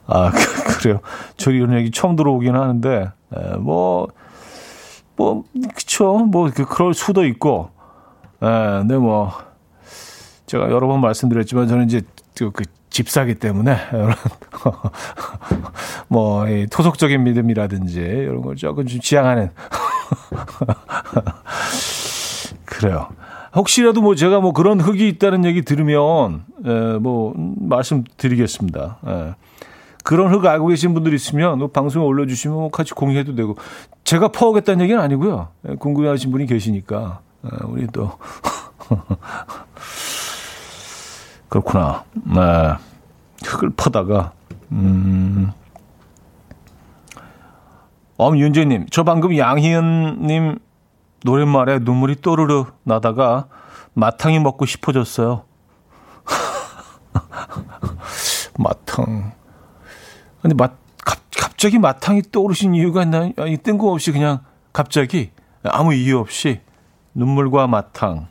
아, 0.06 0.30
그- 0.30 0.78
그래요. 0.80 1.00
저 1.36 1.50
이런 1.52 1.74
얘기 1.78 1.90
처음 1.90 2.16
들어오긴 2.16 2.56
하는데, 2.56 3.12
에, 3.36 3.56
뭐, 3.58 4.08
뭐, 5.16 5.44
그쵸. 5.76 6.18
뭐, 6.18 6.50
그, 6.52 6.64
그럴 6.64 6.94
수도 6.94 7.24
있고, 7.26 7.70
예, 8.42 8.78
근데 8.80 8.96
뭐 8.96 9.32
제가 10.46 10.70
여러 10.70 10.86
번 10.86 11.00
말씀드렸지만 11.00 11.68
저는 11.68 11.86
이제 11.86 12.02
그, 12.36 12.50
그 12.50 12.64
집사기 12.90 13.36
때문에 13.36 13.76
이런 13.92 14.12
뭐 16.08 16.48
이 16.48 16.66
토속적인 16.68 17.22
믿음이라든지 17.22 18.00
이런 18.00 18.42
걸 18.42 18.56
조금 18.56 18.86
좀 18.86 19.00
지향하는 19.00 19.50
그래요. 22.64 23.08
혹시라도 23.54 24.00
뭐 24.00 24.14
제가 24.14 24.40
뭐 24.40 24.52
그런 24.52 24.80
흙이 24.80 25.08
있다는 25.08 25.44
얘기 25.44 25.62
들으면 25.62 26.44
에, 26.64 26.98
뭐 26.98 27.32
음, 27.36 27.54
말씀드리겠습니다. 27.60 28.98
예. 29.06 29.34
그런 30.04 30.32
흙 30.32 30.46
알고 30.46 30.68
계신 30.68 30.94
분들 30.94 31.12
있으면 31.14 31.58
뭐 31.58 31.68
방송에 31.68 32.04
올려주시면 32.04 32.56
뭐 32.56 32.70
같이 32.70 32.94
공유해도 32.94 33.34
되고 33.34 33.56
제가 34.04 34.28
퍼오겠다는 34.28 34.82
얘기는 34.82 35.00
아니고요. 35.00 35.48
예, 35.68 35.74
궁금해하신 35.74 36.30
분이 36.30 36.46
계시니까 36.46 37.20
예, 37.20 37.29
우리 37.64 37.86
또 37.88 38.18
그렇구나. 41.48 42.04
네. 42.14 42.74
흙을 43.44 43.70
퍼다가 43.70 44.32
음. 44.72 45.52
엄윤재님, 48.16 48.86
저 48.90 49.02
방금 49.02 49.36
양희은님 49.36 50.58
노랫말에 51.24 51.80
눈물이 51.80 52.16
또르르 52.16 52.66
나다가 52.82 53.48
마탕이 53.94 54.38
먹고 54.40 54.66
싶어졌어요. 54.66 55.44
마탕. 58.58 59.32
근데 60.42 60.54
맛, 60.54 60.72
갑, 61.04 61.18
갑자기 61.36 61.78
마탕이 61.78 62.22
떠오르신 62.30 62.74
이유가 62.74 63.04
있나요? 63.04 63.32
아니, 63.38 63.56
뜬금없이 63.56 64.12
그냥 64.12 64.40
갑자기 64.72 65.30
아무 65.64 65.94
이유 65.94 66.18
없이 66.18 66.60
눈물과 67.14 67.66
마탕, 67.66 68.28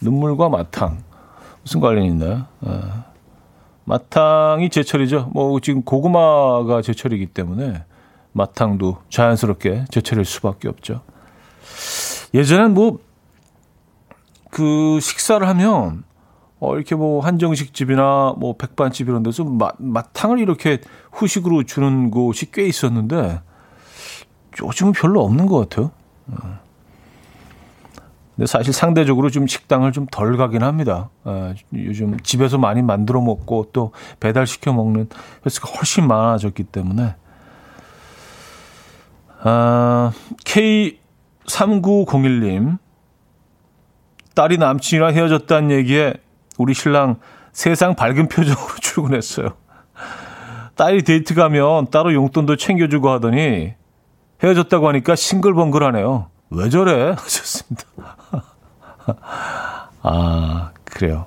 눈물과 0.00 0.48
마탕. 0.48 1.02
무슨 1.62 1.80
관련이 1.80 2.08
있나요? 2.08 2.46
아, 2.60 3.04
마탕이 3.84 4.70
제철이죠. 4.70 5.30
뭐 5.32 5.60
지금 5.60 5.82
고구마가 5.82 6.82
제철이기 6.82 7.26
때문에 7.26 7.84
마탕도 8.32 8.98
자연스럽게 9.08 9.86
제철일 9.90 10.24
수밖에 10.24 10.68
없죠. 10.68 11.02
예전엔 12.34 12.74
뭐 12.74 12.98
그 14.54 15.00
식사를 15.00 15.44
하면 15.48 16.04
어 16.60 16.76
이렇게 16.76 16.94
뭐 16.94 17.18
한정식 17.18 17.74
집이나 17.74 18.36
뭐 18.38 18.56
백반집 18.56 19.08
이런 19.08 19.24
데서 19.24 19.42
마, 19.42 19.72
마탕을 19.78 20.38
이렇게 20.38 20.78
후식으로 21.10 21.64
주는 21.64 22.12
곳이 22.12 22.52
꽤 22.52 22.64
있었는데 22.64 23.40
요즘은 24.62 24.92
별로 24.92 25.24
없는 25.24 25.46
것 25.46 25.68
같아요. 25.68 25.90
어. 26.28 26.60
근데 28.36 28.46
사실 28.46 28.72
상대적으로 28.72 29.30
좀 29.30 29.46
식당을 29.46 29.92
좀 29.92 30.06
덜 30.10 30.36
가긴 30.36 30.62
합니다. 30.62 31.08
어, 31.24 31.54
요즘 31.72 32.18
집에서 32.20 32.58
많이 32.58 32.82
만들어 32.82 33.20
먹고 33.20 33.70
또 33.72 33.92
배달 34.20 34.46
시켜 34.46 34.72
먹는 34.72 35.08
횟수가 35.46 35.70
훨씬 35.70 36.06
많아졌기 36.08 36.64
때문에 36.64 37.14
아, 39.42 40.12
K3901님 41.46 42.78
딸이 44.34 44.58
남친이랑 44.58 45.14
헤어졌다는 45.14 45.70
얘기에 45.70 46.14
우리 46.58 46.74
신랑 46.74 47.16
세상 47.52 47.94
밝은 47.94 48.28
표정으로 48.28 48.74
출근했어요. 48.80 49.50
딸이 50.74 51.02
데이트 51.02 51.34
가면 51.34 51.90
따로 51.90 52.12
용돈도 52.12 52.56
챙겨주고 52.56 53.08
하더니 53.10 53.74
헤어졌다고 54.42 54.88
하니까 54.88 55.14
싱글벙글하네요. 55.14 56.30
왜 56.50 56.68
저래? 56.68 57.10
하셨습니다. 57.16 57.84
아, 60.02 60.70
그래요. 60.84 61.26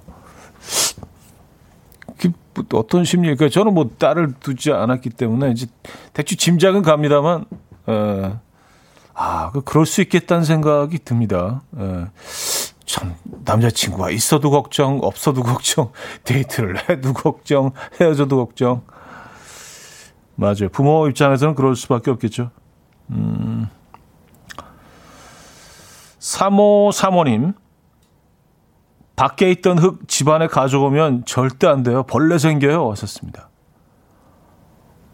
그, 2.18 2.32
뭐 2.54 2.80
어떤 2.80 3.06
심리일까요? 3.06 3.50
저는 3.50 3.74
뭐 3.74 3.90
딸을 3.98 4.36
두지 4.40 4.72
않았기 4.72 5.12
때문에 5.12 5.52
이제 5.52 5.68
대충 6.14 6.38
짐작은 6.38 6.82
갑니다만, 6.82 7.46
에, 7.90 8.34
아, 9.14 9.52
그 9.52 9.62
그럴 9.62 9.86
수 9.86 10.02
있겠다는 10.02 10.44
생각이 10.44 11.00
듭니다. 11.00 11.62
에, 11.78 12.06
참, 12.86 13.16
남자친구가 13.46 14.12
있어도 14.12 14.50
걱정, 14.50 15.00
없어도 15.02 15.44
걱정, 15.44 15.92
데이트를 16.24 16.90
해도 16.90 17.14
걱정, 17.14 17.72
헤어져도 18.00 18.38
걱정. 18.38 18.82
맞아요. 20.36 20.70
부모 20.72 21.08
입장에서는 21.08 21.56
그럴 21.56 21.76
수밖에 21.76 22.12
없겠죠. 22.12 22.52
음. 23.10 23.68
3호 26.20 26.92
사모님 26.92 27.54
밖에 29.18 29.50
있던 29.50 29.80
흙 29.80 30.08
집안에 30.08 30.48
가져오면 30.48 31.24
절대 31.26 31.68
안 31.68 31.84
돼요. 31.84 32.04
벌레 32.04 32.38
생겨요. 32.38 32.90
하셨습니다. 32.92 33.50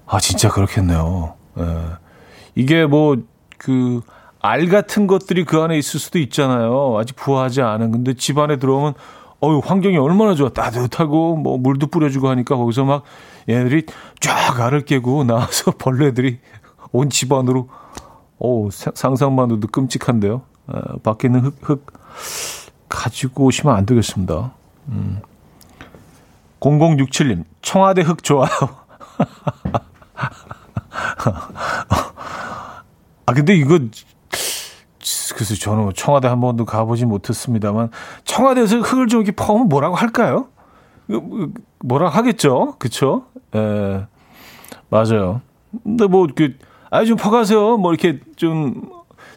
아, 0.06 0.20
진짜 0.20 0.50
그렇겠네요. 0.50 1.36
예. 1.58 1.64
이게 2.54 2.86
뭐, 2.86 3.16
그, 3.58 4.02
알 4.42 4.68
같은 4.68 5.08
것들이 5.08 5.46
그 5.46 5.62
안에 5.62 5.78
있을 5.78 6.02
수도 6.02 6.20
있잖아요. 6.20 6.98
아직 7.00 7.16
부화하지 7.16 7.62
않은. 7.62 7.92
근데 7.92 8.14
집 8.14 8.38
안에 8.38 8.58
들어오면, 8.60 8.94
어유 9.42 9.62
환경이 9.64 9.98
얼마나 9.98 10.36
좋아. 10.36 10.50
따뜻하고, 10.50 11.38
뭐, 11.38 11.58
물도 11.58 11.88
뿌려주고 11.88 12.28
하니까 12.28 12.58
거기서 12.58 12.84
막 12.84 13.04
얘네들이 13.48 13.86
쫙 14.20 14.60
알을 14.60 14.82
깨고 14.82 15.24
나와서 15.26 15.72
벌레들이 15.72 16.40
온 16.92 17.10
집안으로, 17.10 17.70
오, 18.38 18.70
상상만 18.70 19.52
해도 19.52 19.66
끔찍한데요. 19.68 20.42
어, 20.68 20.98
밖에 21.04 21.30
있는 21.30 21.40
흙, 21.40 21.58
흙 21.62 21.86
가지고 22.94 23.46
오시면 23.46 23.76
안 23.76 23.86
되겠습니다. 23.88 24.54
음. 24.90 25.20
0067님, 26.60 27.44
청와대 27.62 28.04
흙 28.04 28.24
좋아요. 28.24 28.48
아, 33.26 33.34
근데 33.34 33.56
이거, 33.56 33.80
그래서 35.34 35.56
저는 35.56 35.92
청와대 35.96 36.28
한 36.28 36.40
번도 36.40 36.66
가보지 36.66 37.06
못했습니다만, 37.06 37.90
청와대에서 38.26 38.80
흙을 38.82 39.08
좀 39.08 39.22
이렇게 39.22 39.32
퍼면 39.36 39.70
뭐라고 39.70 39.96
할까요? 39.96 40.48
뭐, 41.08 41.50
뭐라고 41.80 42.16
하겠죠? 42.16 42.76
그쵸? 42.78 43.26
예, 43.56 44.06
맞아요. 44.90 45.42
근데 45.84 46.06
뭐, 46.06 46.28
그, 46.34 46.56
아니, 46.92 47.08
좀 47.08 47.18
퍼가세요. 47.18 47.78
뭐, 47.78 47.92
이렇게 47.92 48.20
좀, 48.36 48.93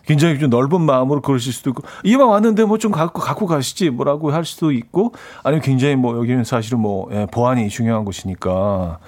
굉장히 0.07 0.39
좀 0.39 0.51
넓은 0.51 0.81
마음으로 0.81 1.21
그러실 1.21 1.53
수도 1.53 1.71
있고, 1.71 1.83
이왕 2.05 2.31
왔는데 2.31 2.65
뭐 2.65 2.79
좀 2.79 2.93
갖고, 2.93 3.21
갖고 3.21 3.47
가시지. 3.47 3.91
뭐라고 3.91 4.31
할 4.33 4.45
수도 4.45 4.71
있고, 4.73 5.13
아니면 5.43 5.63
굉장히 5.63 5.97
뭐, 5.97 6.17
여기는 6.17 6.45
사실은 6.45 6.79
뭐, 6.81 7.09
예, 7.13 7.27
보안이 7.31 7.69
중요한 7.69 8.05
곳이니까, 8.05 8.99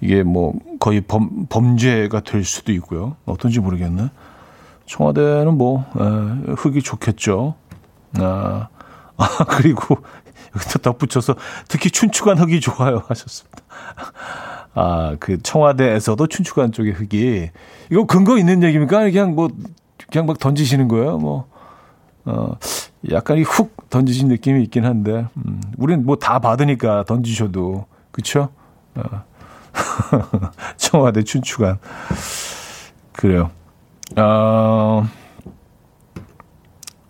이게 0.00 0.22
뭐, 0.22 0.54
거의 0.80 1.00
범, 1.02 1.46
범죄가 1.48 2.20
될 2.20 2.44
수도 2.44 2.72
있고요. 2.72 3.16
어떤지 3.26 3.60
모르겠네. 3.60 4.10
청와대는 4.86 5.56
뭐, 5.58 5.84
예, 5.98 6.52
흙이 6.54 6.80
좋겠죠. 6.82 7.54
아, 8.18 8.68
아, 9.18 9.26
그리고, 9.48 9.96
여기다 10.54 10.78
덧붙여서, 10.78 11.34
특히 11.68 11.90
춘추관 11.90 12.38
흙이 12.38 12.60
좋아요. 12.60 13.02
하셨습니다. 13.08 13.58
아, 14.74 15.16
그 15.20 15.42
청와대에서도 15.42 16.26
춘추관 16.26 16.72
쪽의 16.72 16.92
흙이 16.92 17.50
이거 17.90 18.06
근거 18.06 18.38
있는 18.38 18.62
얘기입니까? 18.62 19.00
그냥 19.10 19.34
뭐 19.34 19.48
그냥 20.10 20.26
막 20.26 20.38
던지시는 20.38 20.88
거예요? 20.88 21.18
뭐 21.18 21.46
어, 22.26 22.56
약간 23.12 23.38
이훅 23.38 23.88
던지신 23.88 24.28
느낌이 24.28 24.62
있긴 24.64 24.84
한데, 24.84 25.26
음, 25.36 25.60
우리는 25.78 26.04
뭐다 26.04 26.40
받으니까 26.40 27.04
던지셔도, 27.04 27.86
그쵸? 28.10 28.48
어. 28.96 29.24
청와대 30.76 31.22
춘추관. 31.22 31.78
그래요. 33.12 33.50
어, 34.16 35.06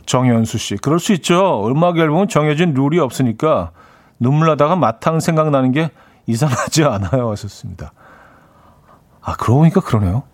정현수 0.05 0.59
씨. 0.59 0.77
그럴 0.77 1.01
수 1.01 1.13
있죠. 1.15 1.67
음악 1.69 1.99
앨범은 1.99 2.29
정해진 2.29 2.75
룰이 2.75 2.99
없으니까 2.99 3.73
눈물 4.19 4.49
나다가 4.49 4.77
마탕 4.77 5.21
생각나는 5.21 5.73
게 5.73 5.91
이상하지 6.27 6.85
않아요. 6.85 7.31
하셨습니다. 7.31 7.93
아, 9.23 9.35
그러고 9.37 9.61
보니까 9.61 9.81
그러네요. 9.81 10.25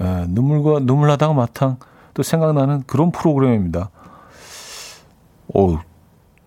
예, 0.00 0.26
눈물과, 0.28 0.80
눈물 0.80 1.08
나다가 1.08 1.32
마탕 1.32 1.76
또 2.14 2.22
생각나는 2.22 2.82
그런 2.86 3.10
프로그램입니다. 3.10 3.90
오, 5.48 5.78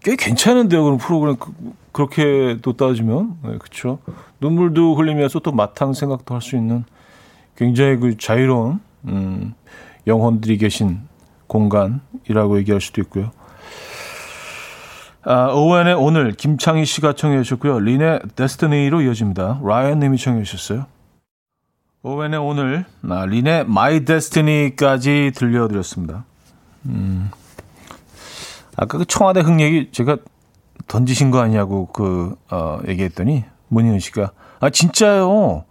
꽤 0.03 0.16
괜찮은데요. 0.16 0.84
그런 0.84 0.97
프로그램. 0.97 1.36
그, 1.38 1.51
그렇게 1.91 2.57
또 2.61 2.74
따지면. 2.74 3.38
네, 3.43 3.57
그쵸. 3.57 3.99
눈물도 4.41 4.95
흘리면서 4.95 5.39
또 5.39 5.51
마탕 5.51 5.93
생각도 5.93 6.34
할 6.36 6.41
수 6.41 6.55
있는 6.55 6.84
굉장히 7.55 7.95
그 7.97 8.18
자유로운, 8.18 8.80
음, 9.05 9.53
영혼들이 10.05 10.57
계신 10.57 10.99
공간이라고 11.47 12.57
얘기할 12.59 12.82
수도 12.82 13.01
있고요. 13.01 13.32
아, 15.24 15.47
오웬의 15.53 15.95
오늘 15.95 16.34
김창희 16.34 16.86
씨가 16.86 17.13
청해 17.13 17.41
주셨고요. 17.43 17.80
린의 17.80 18.20
데스티니로 18.36 19.01
이어집니다. 19.01 19.61
라이언 19.63 19.99
님이 19.99 20.18
청해 20.18 20.43
주셨어요. 20.43 20.86
오웬의 22.06 22.39
오늘 22.39 22.86
아, 23.10 23.26
린의 23.26 23.66
My 23.66 24.05
Destiny까지 24.05 25.32
들려드렸습니다. 25.36 26.24
음. 26.86 27.32
아까 28.78 28.99
그 28.99 29.06
청와대 29.06 29.39
흙 29.39 29.60
얘기 29.60 29.89
제가 29.91 30.18
던지신 30.88 31.32
거 31.32 31.39
아니냐고 31.39 31.88
그 31.88 32.36
어, 32.51 32.78
얘기했더니 32.88 33.45
문희은 33.70 33.97
씨가 33.97 34.34
아 34.60 34.70
진짜요. 34.70 35.66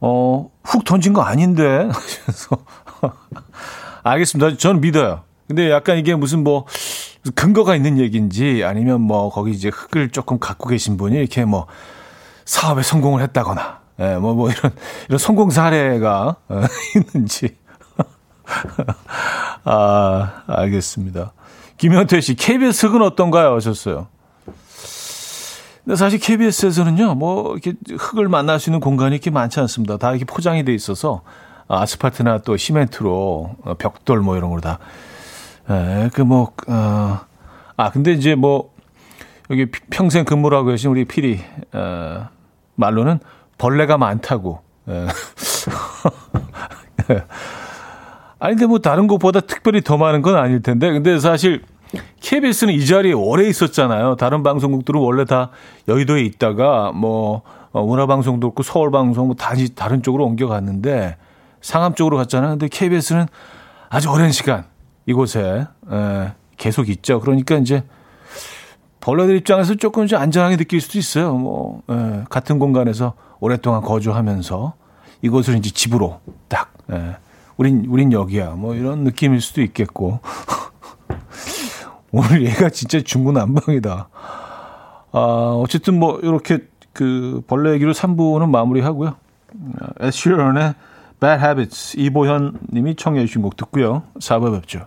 어, 0.00 0.50
훅 0.64 0.84
던진 0.86 1.12
거 1.12 1.20
아닌데. 1.20 1.90
그래서 2.24 2.56
알겠습니다. 4.04 4.56
저는 4.56 4.80
믿어요. 4.80 5.24
근데 5.48 5.70
약간 5.70 5.98
이게 5.98 6.14
무슨 6.14 6.44
뭐 6.44 6.64
근거가 7.34 7.76
있는 7.76 7.98
얘기인지 7.98 8.64
아니면 8.64 9.02
뭐 9.02 9.28
거기 9.28 9.50
이제 9.50 9.68
흙을 9.68 10.12
조금 10.12 10.38
갖고 10.38 10.66
계신 10.66 10.96
분이 10.96 11.18
이렇게 11.18 11.44
뭐 11.44 11.66
사업에 12.46 12.82
성공을 12.82 13.20
했다거나 13.20 13.83
예, 14.00 14.16
뭐, 14.16 14.34
뭐 14.34 14.50
이런, 14.50 14.72
이런 15.08 15.18
성공 15.18 15.50
사례가 15.50 16.36
어, 16.48 16.62
있는지. 17.14 17.56
아, 19.64 20.42
알겠습니다. 20.46 21.32
김현태 21.76 22.20
씨, 22.20 22.34
KBS 22.34 22.86
흙은 22.86 23.02
어떤가요? 23.02 23.54
하셨어요. 23.54 24.08
근데 25.84 25.96
사실 25.96 26.18
KBS에서는요, 26.18 27.14
뭐, 27.14 27.52
이렇게 27.52 27.74
흙을 27.96 28.28
만날 28.28 28.58
수 28.58 28.70
있는 28.70 28.80
공간이 28.80 29.14
이렇게 29.14 29.30
많지 29.30 29.60
않습니다. 29.60 29.98
다 29.98 30.10
이렇게 30.10 30.24
포장이 30.24 30.64
돼 30.64 30.74
있어서 30.74 31.22
아스팔트나 31.68 32.38
또 32.38 32.56
시멘트로 32.56 33.56
어, 33.62 33.74
벽돌 33.74 34.20
뭐 34.20 34.36
이런 34.36 34.50
걸로 34.50 34.60
다. 34.60 34.78
예, 35.70 36.10
그 36.12 36.22
뭐, 36.22 36.52
어, 36.68 37.20
아, 37.76 37.90
근데 37.90 38.12
이제 38.12 38.34
뭐, 38.34 38.72
여기 39.50 39.66
평생 39.90 40.24
근무라고 40.24 40.72
하신 40.72 40.90
우리 40.90 41.04
피디, 41.04 41.40
어, 41.72 42.28
말로는 42.76 43.20
벌레가 43.58 43.98
많다고. 43.98 44.60
예. 44.88 45.06
아니, 48.38 48.56
근데 48.56 48.66
뭐 48.66 48.78
다른 48.78 49.06
곳보다 49.06 49.40
특별히 49.40 49.80
더 49.80 49.96
많은 49.96 50.22
건 50.22 50.36
아닐 50.36 50.60
텐데. 50.62 50.92
근데 50.92 51.18
사실 51.18 51.62
KBS는 52.20 52.74
이 52.74 52.84
자리에 52.84 53.12
오래 53.12 53.48
있었잖아요. 53.48 54.16
다른 54.16 54.42
방송국들은 54.42 55.00
원래 55.00 55.24
다 55.24 55.50
여의도에 55.88 56.22
있다가 56.22 56.92
뭐 56.92 57.42
어, 57.72 57.84
문화방송도 57.84 58.46
없고 58.48 58.62
서울방송 58.62 59.26
뭐 59.26 59.36
다시 59.36 59.74
다른 59.74 60.02
쪽으로 60.02 60.24
옮겨갔는데 60.24 61.16
상암 61.60 61.94
쪽으로 61.94 62.16
갔잖아요. 62.16 62.50
근데 62.50 62.68
KBS는 62.68 63.26
아주 63.88 64.10
오랜 64.10 64.30
시간 64.30 64.64
이곳에 65.06 65.66
에, 65.90 66.32
계속 66.56 66.88
있죠. 66.88 67.20
그러니까 67.20 67.56
이제 67.56 67.82
벌레들 69.00 69.36
입장에서 69.36 69.74
조금 69.74 70.06
좀 70.06 70.18
안전하게 70.20 70.56
느낄 70.56 70.80
수도 70.80 70.98
있어요. 70.98 71.34
뭐 71.34 71.82
에, 71.90 72.24
같은 72.30 72.58
공간에서 72.58 73.14
오랫동안 73.44 73.82
거주하면서 73.82 74.72
이곳을 75.20 75.56
이제 75.58 75.68
집으로 75.68 76.20
딱 76.48 76.72
에, 76.90 77.16
우린 77.58 77.84
우린 77.90 78.10
여기야. 78.10 78.52
뭐 78.52 78.74
이런 78.74 79.00
느낌일 79.00 79.42
수도 79.42 79.60
있겠고. 79.60 80.20
오늘 82.10 82.46
얘가 82.46 82.70
진짜 82.70 83.02
중구난방이다. 83.02 84.08
아, 85.12 85.18
어쨌든 85.62 85.98
뭐 85.98 86.18
이렇게 86.20 86.60
그 86.94 87.42
벌레 87.46 87.72
얘기로 87.74 87.92
3부는 87.92 88.48
마무리하고요. 88.48 89.14
에쉬런의 90.00 90.74
Bad 91.20 91.44
Habits 91.44 91.98
이보현 92.00 92.60
님이 92.72 92.94
청해 92.94 93.26
주신 93.26 93.42
곡 93.42 93.56
듣고요. 93.56 94.04
4부 94.20 94.58
뵙죠. 94.58 94.86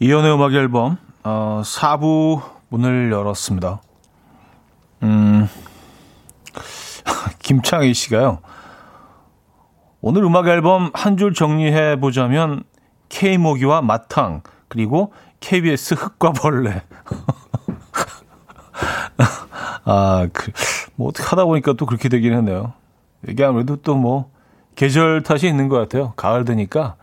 이연의 0.00 0.32
음악 0.34 0.54
앨범 0.54 0.96
어, 1.24 1.62
4부 1.64 2.42
문을 2.68 3.10
열었습니다. 3.12 3.80
음, 5.02 5.48
김창희 7.40 7.94
씨가요. 7.94 8.38
오늘 10.00 10.22
음악 10.24 10.46
앨범 10.48 10.90
한 10.94 11.16
줄 11.16 11.34
정리해 11.34 11.98
보자면 11.98 12.62
K모기와 13.08 13.82
마탕 13.82 14.42
그리고 14.68 15.12
KBS 15.40 15.94
흙과 15.94 16.32
벌레. 16.32 16.82
아, 19.84 20.28
그, 20.32 20.52
뭐 20.94 21.08
어떻게 21.08 21.24
하다 21.26 21.46
보니까 21.46 21.72
또 21.72 21.86
그렇게 21.86 22.08
되긴 22.08 22.34
했네요. 22.34 22.72
이게 23.28 23.44
아무래도 23.44 23.76
또 23.76 23.94
뭐 23.96 24.30
계절 24.76 25.22
탓이 25.24 25.48
있는 25.48 25.68
것 25.68 25.76
같아요. 25.76 26.12
가을 26.14 26.44
되니까 26.44 26.94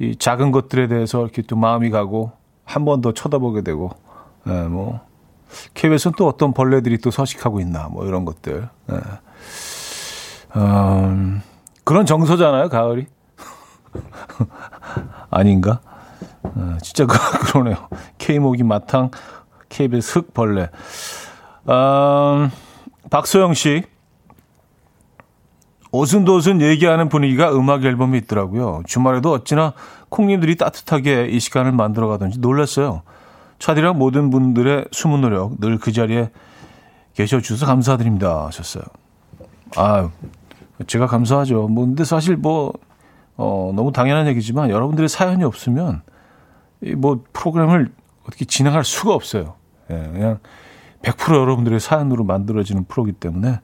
이 0.00 0.16
작은 0.16 0.50
것들에 0.50 0.88
대해서 0.88 1.22
이렇게 1.22 1.42
또 1.42 1.56
마음이 1.56 1.90
가고 1.90 2.32
한 2.64 2.84
번 2.84 3.00
더 3.02 3.12
쳐다보게 3.12 3.62
되고, 3.62 3.90
예, 4.46 4.62
뭐 4.62 5.00
KBS는 5.74 6.14
또 6.16 6.26
어떤 6.28 6.52
벌레들이 6.54 6.98
또 6.98 7.10
서식하고 7.10 7.60
있나, 7.60 7.88
뭐 7.88 8.06
이런 8.06 8.24
것들. 8.24 8.68
예. 8.92 8.96
음, 10.56 11.42
그런 11.84 12.06
정서잖아요, 12.06 12.68
가을이. 12.68 13.06
아닌가? 15.30 15.80
어, 16.42 16.78
진짜 16.82 17.06
그, 17.06 17.16
그러네요. 17.52 17.76
K모기 18.18 18.62
마탕, 18.62 19.10
KBS 19.68 20.18
흑벌레. 20.20 20.68
음, 21.68 22.50
박소영 23.10 23.54
씨. 23.54 23.84
오순도순 25.92 26.60
얘기하는 26.62 27.08
분위기가 27.08 27.52
음악 27.52 27.84
앨범이 27.84 28.18
있더라고요. 28.18 28.82
주말에도 28.86 29.32
어찌나 29.32 29.72
콩님들이 30.08 30.56
따뜻하게 30.56 31.26
이 31.26 31.40
시간을 31.40 31.72
만들어 31.72 32.08
가던지 32.08 32.38
놀랐어요. 32.38 33.02
차디랑 33.58 33.98
모든 33.98 34.30
분들의 34.30 34.86
숨은 34.92 35.20
노력 35.20 35.60
늘 35.60 35.78
그 35.78 35.92
자리에 35.92 36.30
계셔 37.14 37.40
주셔서 37.40 37.66
감사드립니다 37.66 38.46
하셨어요. 38.46 38.84
아, 39.76 40.10
제가 40.86 41.06
감사하죠. 41.06 41.68
뭐 41.68 41.84
근데 41.84 42.04
사실 42.04 42.36
뭐 42.36 42.72
어, 43.36 43.72
너무 43.74 43.92
당연한 43.92 44.26
얘기지만 44.28 44.70
여러분들의 44.70 45.08
사연이 45.08 45.44
없으면 45.44 46.02
이뭐 46.82 47.24
프로그램을 47.32 47.90
어떻게 48.26 48.44
진행할 48.44 48.84
수가 48.84 49.14
없어요. 49.14 49.54
예, 49.90 49.94
그냥 50.12 50.38
100% 51.02 51.34
여러분들의 51.34 51.80
사연으로 51.80 52.24
만들어지는 52.24 52.84
프로기 52.84 53.12
때문에 53.12 53.60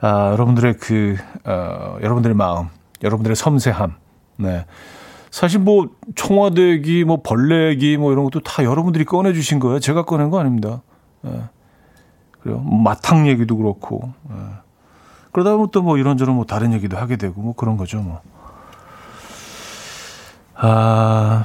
아, 0.00 0.30
여러분들의 0.32 0.74
그 0.78 1.16
어, 1.44 1.96
여러분들의 2.02 2.34
마음, 2.36 2.68
여러분들의 3.02 3.36
섬세함, 3.36 3.94
네. 4.38 4.66
사실 5.30 5.60
뭐 5.60 5.88
청와대기, 6.14 7.04
뭐 7.04 7.20
벌레기, 7.22 7.96
뭐 7.96 8.12
이런 8.12 8.24
것도 8.24 8.40
다 8.40 8.64
여러분들이 8.64 9.04
꺼내 9.04 9.32
주신 9.34 9.58
거예요. 9.58 9.80
제가 9.80 10.04
꺼낸 10.04 10.30
거 10.30 10.38
아닙니다. 10.38 10.82
예. 11.26 11.42
그래요. 12.40 12.60
마탕 12.60 13.26
얘기도 13.28 13.56
그렇고. 13.56 14.12
예. 14.30 14.34
그러다 15.32 15.52
보면 15.52 15.70
또 15.72 15.82
뭐 15.82 15.98
이런저런 15.98 16.36
뭐 16.36 16.46
다른 16.46 16.72
얘기도 16.72 16.96
하게 16.96 17.16
되고 17.16 17.38
뭐 17.42 17.54
그런 17.54 17.76
거죠, 17.76 18.00
뭐. 18.00 18.22
아, 20.54 21.44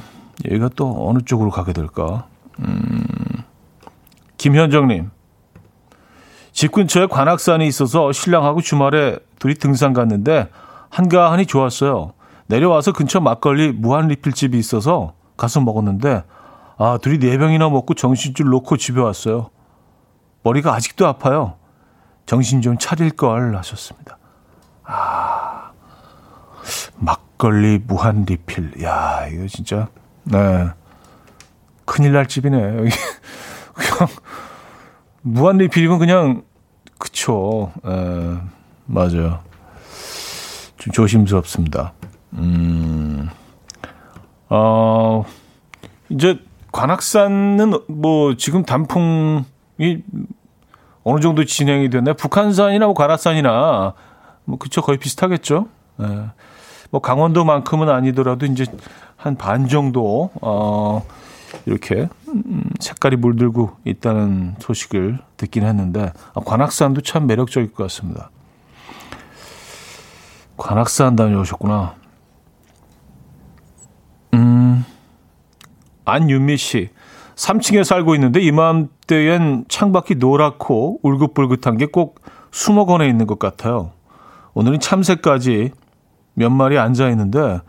얘가 0.50 0.70
또 0.74 1.08
어느 1.08 1.18
쪽으로 1.20 1.50
가게 1.50 1.72
될까? 1.74 2.26
음, 2.60 3.04
김현정님. 4.38 5.10
집 6.52 6.72
근처에 6.72 7.06
관악산이 7.06 7.66
있어서 7.66 8.12
신랑하고 8.12 8.60
주말에 8.60 9.18
둘이 9.38 9.54
등산 9.54 9.92
갔는데 9.92 10.48
한가하니 10.90 11.46
좋았어요. 11.46 12.12
내려와서 12.46 12.92
근처 12.92 13.20
막걸리 13.20 13.72
무한 13.72 14.08
리필집이 14.08 14.58
있어서 14.58 15.14
가서 15.36 15.60
먹었는데 15.60 16.22
아 16.76 16.98
둘이 17.00 17.18
네 17.18 17.38
병이나 17.38 17.68
먹고 17.70 17.94
정신줄 17.94 18.46
놓고 18.50 18.76
집에 18.76 19.00
왔어요. 19.00 19.50
머리가 20.42 20.74
아직도 20.74 21.06
아파요. 21.06 21.54
정신 22.26 22.60
좀 22.60 22.76
차릴 22.78 23.10
걸 23.10 23.56
하셨습니다. 23.56 24.18
아 24.84 25.70
막걸리 26.96 27.80
무한 27.86 28.24
리필. 28.24 28.82
야 28.82 29.26
이거 29.28 29.46
진짜 29.46 29.88
네 30.24 30.68
큰일 31.86 32.12
날 32.12 32.26
집이네. 32.26 32.58
그냥 33.74 34.08
무한 35.22 35.58
리필이면 35.58 35.98
그냥 35.98 36.42
그쵸. 36.98 37.72
에, 37.84 38.36
맞아요. 38.86 39.40
좀 40.78 40.92
조심스럽습니다. 40.92 41.92
음, 42.34 43.28
어, 44.48 45.24
이제 46.08 46.38
관악산은 46.72 47.72
뭐 47.88 48.36
지금 48.36 48.64
단풍이 48.64 49.44
어느 51.04 51.20
정도 51.20 51.44
진행이 51.44 51.90
됐나요? 51.90 52.14
북한산이나 52.14 52.86
뭐 52.86 52.94
관악산이나 52.94 53.94
뭐 54.44 54.58
그쵸 54.58 54.82
거의 54.82 54.98
비슷하겠죠. 54.98 55.66
예. 56.00 56.06
뭐 56.90 57.00
강원도만큼은 57.00 57.88
아니더라도 57.88 58.46
이제 58.46 58.64
한 59.16 59.36
반 59.36 59.68
정도 59.68 60.30
어 60.40 61.04
이렇게 61.66 62.08
음, 62.28 62.64
색깔이 62.80 63.16
물들고 63.16 63.72
있다는 63.84 64.56
소식을 64.58 65.18
듣긴 65.36 65.64
했는데 65.64 66.12
아, 66.34 66.40
관악산도 66.44 67.02
참 67.02 67.26
매력적일 67.26 67.72
것 67.72 67.84
같습니다. 67.84 68.30
관악산 70.56 71.16
다녀오셨구나. 71.16 71.94
음, 74.34 74.84
안윤미 76.04 76.56
씨. 76.56 76.90
3층에 77.34 77.82
살고 77.82 78.14
있는데 78.16 78.40
이맘때엔 78.40 79.64
창밖이 79.68 80.16
노랗고 80.16 81.00
울긋불긋한 81.02 81.78
게 81.78 81.86
꼭 81.86 82.20
수목원에 82.52 83.08
있는 83.08 83.26
것 83.26 83.38
같아요. 83.38 83.90
오늘은 84.54 84.78
참새까지 84.78 85.72
몇 86.34 86.50
마리 86.50 86.78
앉아 86.78 87.08
있는데 87.10 87.60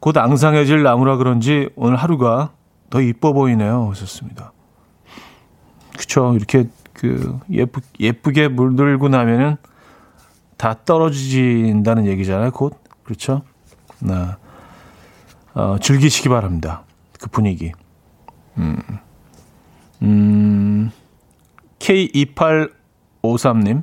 곧 0.00 0.16
앙상해질 0.16 0.82
나무라 0.82 1.16
그런지 1.16 1.70
오늘 1.76 1.96
하루가 1.96 2.50
더 2.90 3.00
이뻐 3.00 3.32
보이네요. 3.32 3.88
하셨습니다. 3.90 4.52
그쵸. 5.96 6.34
이렇게 6.34 6.68
그 6.92 7.38
예쁘, 7.50 7.80
예쁘게 8.00 8.48
물들고 8.48 9.08
나면은 9.08 9.56
다 10.56 10.74
떨어진다는 10.84 12.06
얘기잖아요. 12.06 12.50
곧. 12.50 12.76
그렇죠. 13.04 13.42
네. 14.00 14.14
어, 15.54 15.76
즐기시기 15.80 16.28
바랍니다. 16.28 16.82
그 17.18 17.28
분위기. 17.28 17.72
음. 18.58 18.76
음, 20.02 20.90
K2853님. 21.78 23.82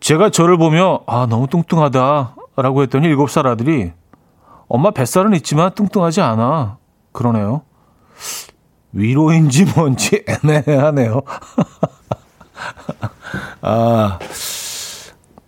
제가 0.00 0.30
저를 0.30 0.56
보며, 0.58 1.00
아, 1.06 1.26
너무 1.28 1.46
뚱뚱하다. 1.46 2.34
라고 2.56 2.82
했더니 2.82 3.08
7살 3.08 3.46
아들이, 3.46 3.92
엄마 4.68 4.90
뱃살은 4.90 5.34
있지만 5.36 5.74
뚱뚱하지 5.74 6.20
않아. 6.20 6.76
그러네요. 7.12 7.62
위로인지 8.92 9.64
뭔지 9.64 10.24
애매하네요. 10.44 11.22
아, 13.62 14.18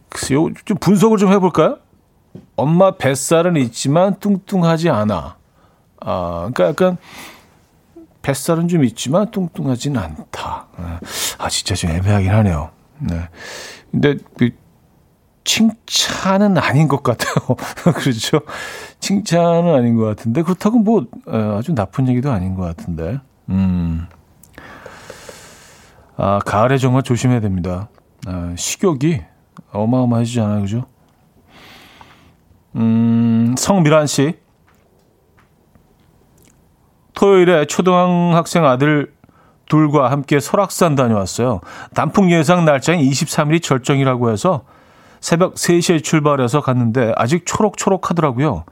글쎄요. 0.09 0.49
좀 0.65 0.77
분석을 0.79 1.19
좀 1.19 1.33
해볼까요? 1.33 1.79
엄마 2.57 2.93
뱃살은 2.93 3.57
있지만 3.57 4.19
뚱뚱하지 4.19 4.91
않아. 4.91 5.37
아, 6.01 6.51
그러니까 6.53 6.69
약간 6.69 6.97
뱃살은 8.23 8.69
좀 8.69 8.85
있지만 8.85 9.31
뚱뚱하진 9.31 9.97
않다. 9.97 10.67
아, 11.39 11.49
진짜 11.49 11.75
좀 11.75 11.91
애매하긴 11.91 12.31
하네요. 12.31 12.71
네. 12.99 13.29
근데 13.91 14.17
그 14.39 14.51
칭찬은 15.45 16.59
아닌 16.59 16.89
것 16.89 17.03
같아요. 17.03 17.35
그렇죠? 17.95 18.41
칭찬은 19.01 19.75
아닌 19.75 19.97
것 19.97 20.05
같은데 20.05 20.43
그렇다고 20.43 20.79
뭐 20.79 21.07
아주 21.27 21.75
나쁜 21.75 22.09
얘기도 22.09 22.33
아닌 22.33 22.55
것 22.55 22.63
같은데. 22.63 23.21
음. 23.51 24.07
아, 26.17 26.39
가을에 26.45 26.79
정말 26.79 27.03
조심해야 27.03 27.41
됩니다. 27.41 27.89
아, 28.27 28.55
식욕이 28.57 29.23
어마어마해지잖아요. 29.73 30.63
그죠? 30.63 30.85
음, 32.77 33.55
성미란 33.59 34.07
씨. 34.07 34.39
토요일에 37.15 37.67
초등학생 37.67 38.65
아들 38.65 39.13
둘과 39.67 40.11
함께 40.11 40.41
설악산 40.41 40.95
다녀왔어요. 40.95 41.61
단풍 41.95 42.31
예상 42.31 42.65
날짜인 42.65 43.01
23일이 43.01 43.63
절정이라고 43.63 44.31
해서 44.31 44.65
새벽 45.25 45.55
3시에 45.55 46.05
출발해서 46.05 46.61
갔는데 46.61 47.15
아직 47.17 47.47
초록초록 47.47 48.11
하더라고요. 48.11 48.65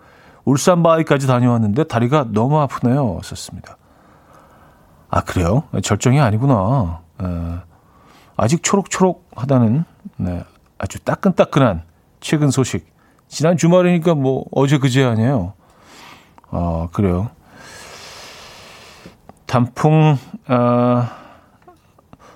울산 0.45 0.83
바위까지 0.83 1.27
다녀왔는데 1.27 1.85
다리가 1.85 2.27
너무 2.29 2.61
아프네요. 2.61 3.21
썼습니다. 3.23 3.79
아, 5.09 5.23
그래요? 5.23 5.63
절정이 5.83 6.21
아니구나. 6.21 7.01
에, 7.23 7.27
아직 8.37 8.63
초록초록 8.63 9.31
하다는, 9.35 9.85
네, 10.19 10.45
아주 10.77 10.99
따끈따끈한 11.03 11.85
최근 12.21 12.51
소식. 12.51 12.87
지난 13.29 13.57
주말이니까 13.57 14.15
뭐 14.15 14.45
어제 14.53 14.77
그제 14.77 15.03
아니에요. 15.05 15.55
아, 16.51 16.89
그래요. 16.93 17.31
단풍, 19.47 20.19
아, 20.49 21.17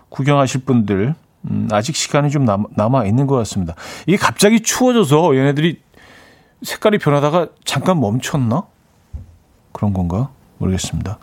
구경하실 0.08 0.64
분들, 0.64 1.14
음, 1.50 1.68
아직 1.72 1.96
시간이 1.96 2.30
좀 2.30 2.44
남, 2.44 2.64
남아 2.70 3.06
있는 3.06 3.26
것 3.26 3.36
같습니다. 3.36 3.74
이게 4.06 4.16
갑자기 4.16 4.60
추워져서 4.60 5.36
얘네들이 5.36 5.80
색깔이 6.62 6.98
변하다가 6.98 7.48
잠깐 7.64 8.00
멈췄나? 8.00 8.64
그런 9.72 9.92
건가? 9.92 10.30
모르겠습니다. 10.58 11.18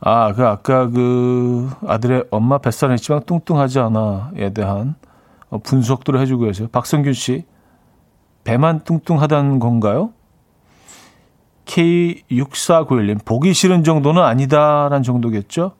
아, 0.00 0.32
그 0.34 0.46
아까 0.46 0.88
그 0.88 1.70
아들의 1.86 2.26
엄마 2.30 2.58
뱃살은 2.58 2.94
있지만 2.96 3.22
뚱뚱하지 3.24 3.78
않아에 3.80 4.50
대한 4.52 4.94
어, 5.48 5.58
분석들을 5.58 6.20
해주고 6.20 6.44
계세요. 6.44 6.68
박성균 6.70 7.12
씨, 7.12 7.44
배만 8.44 8.84
뚱뚱하다는 8.84 9.58
건가요? 9.58 10.12
K6491님, 11.64 13.24
보기 13.24 13.52
싫은 13.52 13.82
정도는 13.82 14.22
아니다라는 14.22 15.02
정도겠죠? 15.02 15.72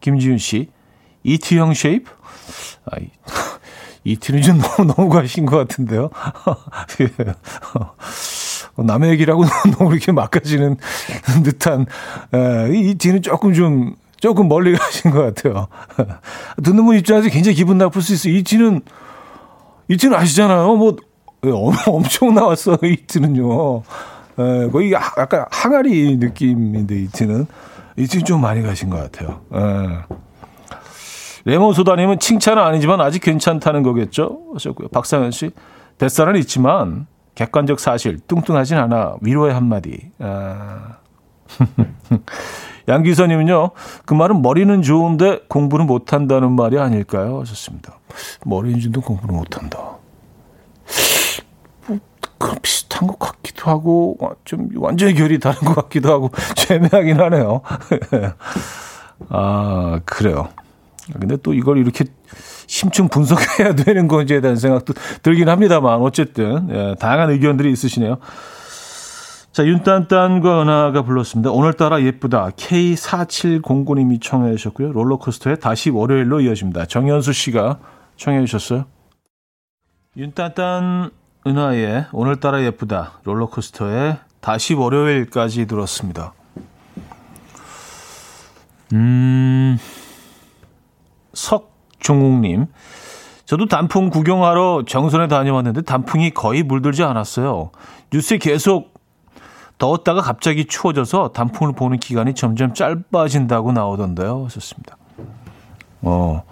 김지윤 0.00 0.38
씨, 0.38 0.68
이티형 1.24 1.74
쉐입? 1.74 2.06
아, 2.90 2.96
이티는 4.04 4.42
좀 4.42 4.58
너무, 4.76 4.92
너무 4.94 5.08
가신 5.08 5.46
것 5.46 5.56
같은데요? 5.56 6.10
예. 7.00 7.08
어, 8.74 8.82
남의 8.82 9.10
얘기라고 9.10 9.44
너무 9.78 9.92
이렇게 9.92 10.12
막가지는 10.12 10.76
듯한 11.44 11.86
에, 12.34 12.70
이 12.74 12.94
뒤는 12.94 13.22
조금 13.22 13.52
좀 13.52 13.94
조금 14.18 14.48
멀리 14.48 14.72
가신 14.76 15.10
것 15.10 15.22
같아요. 15.22 15.66
듣는 16.62 16.84
분 16.84 16.96
입장에서 16.96 17.28
굉장히 17.28 17.56
기분 17.56 17.76
나쁠 17.78 18.00
수 18.02 18.14
있어요. 18.14 18.34
이 18.34 18.42
뒤는 18.42 18.80
이 19.88 19.96
뒤는 19.96 20.16
아시잖아요. 20.16 20.76
뭐 20.76 20.96
엄청 21.86 22.34
나왔어 22.34 22.78
이 22.82 22.96
뒤는요. 23.06 23.82
에, 24.38 24.68
거의 24.70 24.92
약간 24.92 25.44
항아리 25.50 26.16
느낌인데 26.16 26.94
이 26.96 27.08
뒤는 27.08 27.46
이 27.96 28.06
뒤는 28.06 28.24
좀 28.24 28.40
많이 28.40 28.62
가신 28.62 28.88
것 28.88 28.96
같아요. 28.98 29.42
에. 29.54 30.16
레몬 31.44 31.74
소다님은 31.74 32.18
칭찬은 32.18 32.62
아니지만 32.62 33.00
아직 33.00 33.20
괜찮다는 33.20 33.82
거겠죠? 33.82 34.40
하셨고요. 34.54 34.88
박상현 34.88 35.30
씨, 35.30 35.50
뱃살은 35.98 36.36
있지만 36.36 37.06
객관적 37.34 37.80
사실, 37.80 38.18
뚱뚱하진 38.26 38.76
않아. 38.76 39.16
위로의 39.20 39.54
한마디. 39.54 40.10
아. 40.18 40.96
양기선님은요, 42.88 43.70
그 44.04 44.14
말은 44.14 44.42
머리는 44.42 44.82
좋은데 44.82 45.40
공부는 45.48 45.86
못한다는 45.86 46.52
말이 46.52 46.78
아닐까요? 46.78 47.40
하셨습니다. 47.40 47.98
머리는 48.44 48.80
좋은데 48.80 49.00
공부를 49.00 49.34
못한다. 49.34 49.78
뭐, 51.86 51.98
그럼 52.38 52.56
비슷한 52.60 53.06
것 53.06 53.18
같기도 53.18 53.70
하고, 53.70 54.18
좀 54.44 54.68
완전히 54.76 55.14
결이 55.14 55.38
다른 55.38 55.60
것 55.60 55.74
같기도 55.74 56.12
하고, 56.12 56.30
재미하긴 56.56 57.20
하네요. 57.20 57.62
아, 59.30 60.00
그래요. 60.04 60.48
근데 61.18 61.36
또 61.36 61.52
이걸 61.52 61.78
이렇게 61.78 62.04
심층 62.66 63.08
분석해야 63.08 63.74
되는 63.76 64.08
건지에 64.08 64.40
대한 64.40 64.56
생각도 64.56 64.94
들긴 65.22 65.48
합니다만 65.48 66.00
어쨌든 66.00 66.68
예, 66.70 66.94
다양한 66.98 67.30
의견들이 67.30 67.70
있으시네요. 67.72 68.18
자, 69.52 69.66
윤딴딴과 69.66 70.62
은하가 70.62 71.02
불렀습니다. 71.02 71.50
오늘따라 71.50 72.02
예쁘다. 72.02 72.50
K4709님이 72.50 74.22
청해 74.22 74.56
주셨고요. 74.56 74.92
롤러코스터에 74.92 75.56
다시 75.56 75.90
월요일로 75.90 76.40
이어집니다. 76.40 76.86
정현수 76.86 77.34
씨가 77.34 77.78
청해 78.16 78.40
주셨어요. 78.46 78.86
윤딴딴 80.16 81.10
은하의 81.46 82.06
오늘따라 82.12 82.62
예쁘다. 82.62 83.20
롤러코스터에 83.24 84.18
다시 84.40 84.72
월요일까지 84.72 85.66
들었습니다. 85.66 86.32
음... 88.94 89.78
석종욱님. 91.34 92.66
저도 93.44 93.66
단풍 93.66 94.08
구경하러 94.10 94.84
정선에 94.86 95.28
다녀왔는데 95.28 95.82
단풍이 95.82 96.30
거의 96.30 96.62
물들지 96.62 97.02
않았어요. 97.02 97.70
뉴스에 98.12 98.38
계속 98.38 98.92
더웠다가 99.78 100.20
갑자기 100.22 100.66
추워져서 100.66 101.28
단풍을 101.28 101.74
보는 101.74 101.98
기간이 101.98 102.34
점점 102.34 102.72
짧아진다고 102.72 103.72
나오던데요. 103.72 104.46
좋습니다. 104.48 104.96
어, 106.02 106.42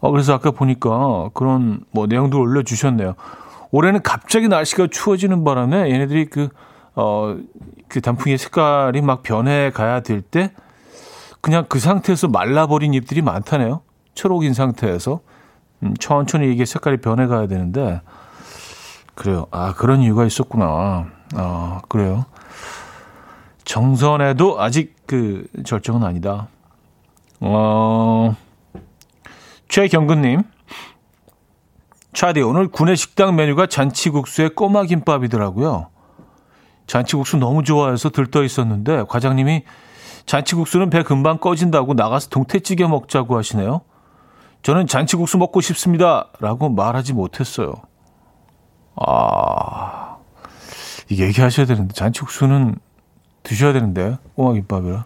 어, 0.00 0.10
그래서 0.10 0.34
아까 0.34 0.50
보니까 0.50 1.30
그런 1.34 1.80
뭐 1.90 2.06
내용도 2.06 2.38
올려주셨네요. 2.40 3.14
올해는 3.72 4.02
갑자기 4.02 4.48
날씨가 4.48 4.86
추워지는 4.90 5.42
바람에 5.42 5.90
얘네들이 5.90 6.26
그, 6.26 6.48
어, 6.94 7.36
그 7.88 8.00
단풍의 8.00 8.38
색깔이 8.38 9.00
막 9.02 9.22
변해 9.22 9.70
가야 9.70 10.00
될 10.00 10.22
때 10.22 10.52
그냥 11.40 11.66
그 11.68 11.78
상태에서 11.78 12.28
말라버린 12.28 12.94
잎들이 12.94 13.22
많다네요. 13.22 13.82
초록인 14.16 14.54
상태에서 14.54 15.20
음, 15.82 15.94
천천히 16.00 16.52
이게 16.52 16.64
색깔이 16.64 16.96
변해가야 16.96 17.46
되는데 17.46 18.00
그래요. 19.14 19.46
아 19.52 19.72
그런 19.74 20.00
이유가 20.02 20.24
있었구나. 20.24 21.06
아 21.34 21.80
그래요. 21.88 22.24
정선에도 23.64 24.60
아직 24.60 24.96
그 25.06 25.46
절정은 25.64 26.02
아니다. 26.02 26.48
어 27.40 28.34
최경근님. 29.68 30.42
차디 32.12 32.40
오늘 32.40 32.68
군내 32.68 32.94
식당 32.94 33.36
메뉴가 33.36 33.66
잔치국수에 33.66 34.48
꼬마 34.48 34.84
김밥이더라고요. 34.84 35.88
잔치국수 36.86 37.36
너무 37.36 37.62
좋아해서 37.62 38.08
들떠 38.10 38.42
있었는데 38.44 39.04
과장님이 39.08 39.64
잔치국수는 40.24 40.88
배 40.88 41.02
금방 41.02 41.38
꺼진다고 41.38 41.94
나가서 41.94 42.30
동태찌개 42.30 42.86
먹자고 42.86 43.36
하시네요. 43.36 43.82
저는 44.66 44.88
잔치국수 44.88 45.38
먹고 45.38 45.60
싶습니다. 45.60 46.26
라고 46.40 46.68
말하지 46.68 47.12
못했어요. 47.12 47.72
아, 48.96 50.16
이게 51.08 51.26
얘기하셔야 51.26 51.66
되는데, 51.66 51.94
잔치국수는 51.94 52.74
드셔야 53.44 53.72
되는데, 53.72 54.18
꼬마김밥이라. 54.34 55.04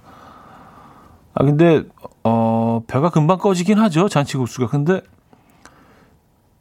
아, 1.34 1.44
근데, 1.44 1.82
어, 2.24 2.80
배가 2.86 3.10
금방 3.10 3.36
꺼지긴 3.36 3.78
하죠. 3.80 4.08
잔치국수가. 4.08 4.68
근데, 4.68 5.02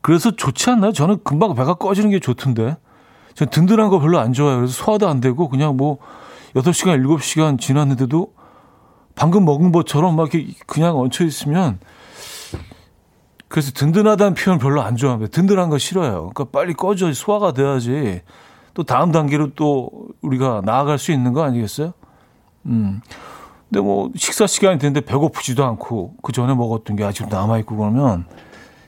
그래서 0.01 0.31
좋지 0.31 0.69
않나요? 0.69 0.91
저는 0.91 1.23
금방 1.23 1.55
배가 1.55 1.75
꺼지는 1.75 2.09
게 2.09 2.19
좋던데. 2.19 2.75
전 3.33 3.49
든든한 3.49 3.87
거 3.87 3.99
별로 3.99 4.19
안 4.19 4.33
좋아해요. 4.33 4.57
그래서 4.57 4.73
소화도 4.73 5.07
안 5.07 5.21
되고, 5.21 5.47
그냥 5.47 5.77
뭐, 5.77 5.99
8시간, 6.53 7.01
7시간 7.01 7.61
지났는데도 7.61 8.33
방금 9.15 9.45
먹은 9.45 9.71
것처럼 9.71 10.17
막 10.17 10.33
이렇게 10.33 10.53
그냥 10.65 10.99
얹혀 10.99 11.23
있으면 11.23 11.79
그래서 13.49 13.71
든든하다는 13.71 14.35
표현 14.35 14.59
별로 14.59 14.81
안 14.81 14.95
좋아합니다. 14.95 15.31
든든한 15.31 15.69
거 15.69 15.77
싫어요. 15.77 16.29
그러니까 16.33 16.45
빨리 16.45 16.73
꺼져 16.73 17.11
소화가 17.11 17.51
돼야지 17.53 18.21
또 18.75 18.83
다음 18.83 19.11
단계로 19.11 19.55
또 19.55 19.89
우리가 20.21 20.61
나아갈 20.63 20.99
수 20.99 21.11
있는 21.11 21.33
거 21.33 21.43
아니겠어요? 21.43 21.93
음. 22.67 23.01
근데 23.67 23.81
뭐 23.81 24.11
식사 24.15 24.47
시간이 24.47 24.77
됐는데 24.77 25.01
배고프지도 25.01 25.65
않고 25.65 26.15
그 26.21 26.31
전에 26.31 26.53
먹었던 26.53 26.95
게 26.95 27.03
아직 27.03 27.27
남아 27.27 27.57
있고 27.59 27.75
그러면 27.75 28.25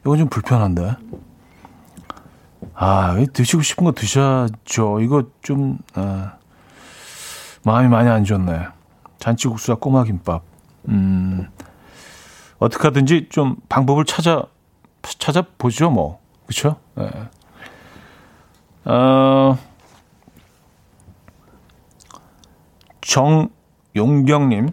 이건 0.01 0.17
좀 0.19 0.29
불편한데. 0.29 0.95
아, 2.75 3.17
드시고 3.33 3.63
싶은 3.63 3.83
거 3.83 3.91
드셔야죠. 3.91 5.01
이거 5.01 5.23
좀 5.41 5.79
아, 5.95 6.33
마음이 7.63 7.89
많이 7.89 8.09
안 8.09 8.23
좋네. 8.23 8.67
잔치국수와 9.17 9.77
꼬마김밥. 9.77 10.43
음. 10.89 11.47
어떻게 12.59 12.83
하든지 12.83 13.27
좀 13.29 13.55
방법을 13.69 14.05
찾아 14.05 14.45
찾아보죠, 15.03 15.89
뭐. 15.89 16.19
그렇죠? 16.45 16.77
네. 16.95 17.09
어, 18.85 19.57
정용경님, 23.01 24.69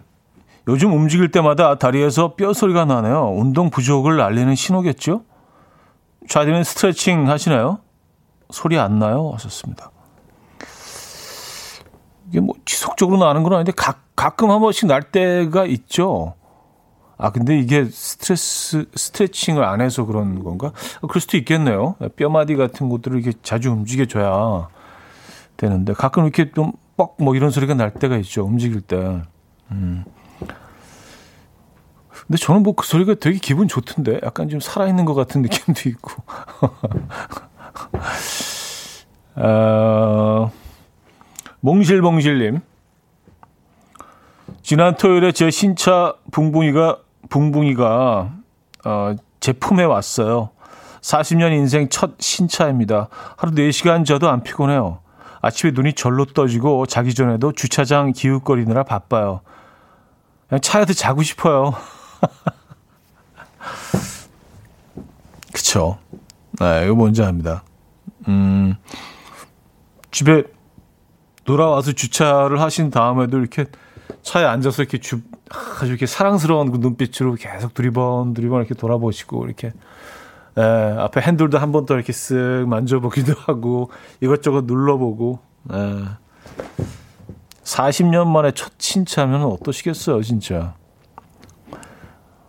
요즘 0.67 0.93
움직일 0.93 1.31
때마다 1.31 1.77
다리에서 1.77 2.35
뼈 2.35 2.53
소리가 2.53 2.85
나네요. 2.85 3.33
운동 3.35 3.69
부족을 3.69 4.21
알리는 4.21 4.53
신호겠죠? 4.55 5.23
좌디는 6.27 6.63
스트레칭 6.63 7.27
하시나요? 7.27 7.79
소리 8.51 8.77
안 8.77 8.99
나요? 8.99 9.31
하셨습니다. 9.33 9.91
이게 12.29 12.39
뭐 12.39 12.55
지속적으로 12.65 13.17
나는 13.17 13.43
건 13.43 13.53
아닌데 13.53 13.71
가, 13.71 13.95
가끔 14.15 14.51
한 14.51 14.59
번씩 14.59 14.87
날 14.87 15.01
때가 15.01 15.65
있죠. 15.65 16.35
아, 17.21 17.31
근데 17.31 17.59
이게 17.59 17.83
스트레스, 17.83 18.85
스트레칭을 18.95 19.61
안 19.65 19.81
해서 19.81 20.05
그런 20.05 20.41
건가? 20.41 20.71
그럴 21.01 21.19
수도 21.19 21.35
있겠네요. 21.35 21.95
뼈마디 22.15 22.55
같은 22.55 22.87
곳들을 22.87 23.19
이렇게 23.19 23.37
자주 23.43 23.71
움직여줘야 23.71 24.69
되는데, 25.57 25.91
가끔 25.91 26.23
이렇게 26.23 26.49
좀 26.51 26.71
뻑, 26.95 27.15
뭐 27.19 27.35
이런 27.35 27.51
소리가 27.51 27.73
날 27.73 27.93
때가 27.93 28.15
있죠. 28.17 28.45
움직일 28.45 28.79
때. 28.79 29.21
음. 29.71 30.05
근데 32.25 32.37
저는 32.37 32.63
뭐 32.63 32.73
그 32.73 32.87
소리가 32.87 33.15
되게 33.15 33.37
기분 33.37 33.67
좋던데, 33.67 34.21
약간 34.23 34.47
좀 34.47 34.61
살아있는 34.61 35.03
것 35.03 35.13
같은 35.13 35.41
느낌도 35.41 35.89
있고. 35.89 36.23
어, 39.35 40.51
몽실몽실님. 41.59 42.61
지난 44.61 44.95
토요일에 44.95 45.33
제 45.33 45.51
신차 45.51 46.13
붕붕이가 46.31 46.99
붕붕이가 47.29 48.33
어, 48.85 49.15
제품에 49.39 49.83
왔어요. 49.83 50.51
40년 51.01 51.53
인생 51.53 51.89
첫 51.89 52.11
신차입니다. 52.19 53.07
하루 53.37 53.53
4시간 53.53 54.05
자도 54.05 54.29
안 54.29 54.43
피곤해요. 54.43 54.99
아침에 55.41 55.71
눈이 55.73 55.93
절로 55.93 56.25
떠지고 56.25 56.85
자기 56.85 57.13
전에도 57.13 57.53
주차장 57.53 58.11
기웃거리느라 58.11 58.83
바빠요. 58.83 59.39
그냥 60.47 60.61
차에서 60.61 60.93
자고 60.93 61.23
싶어요. 61.23 61.73
그쵸. 65.53 65.97
네, 66.59 66.85
이거 66.85 66.95
뭔지 66.95 67.23
압니다. 67.23 67.63
음, 68.27 68.75
집에 70.11 70.43
돌아와서 71.45 71.93
주차를 71.93 72.59
하신 72.59 72.91
다음에도 72.91 73.39
이렇게 73.39 73.65
차에 74.21 74.43
앉아서 74.45 74.81
이렇게 74.83 74.97
주, 74.99 75.21
아주 75.79 75.87
이렇게 75.87 76.05
사랑스러운 76.05 76.71
그 76.71 76.77
눈빛으로 76.77 77.35
계속 77.35 77.73
두리번 77.73 78.33
두리번 78.33 78.59
이렇게 78.59 78.73
돌아보시고 78.75 79.45
이렇게 79.45 79.71
에, 80.57 80.61
앞에 80.61 81.21
핸들도 81.21 81.57
한 81.57 81.71
번 81.71 81.85
더 81.85 81.95
이렇게 81.95 82.11
쓱 82.13 82.65
만져보기도 82.67 83.33
하고 83.45 83.89
이것저것 84.21 84.65
눌러보고 84.65 85.39
에, 85.71 85.75
40년 87.63 88.27
만에 88.27 88.51
첫 88.51 88.71
친차면 88.79 89.43
어떠시겠어요, 89.43 90.23
진짜. 90.23 90.73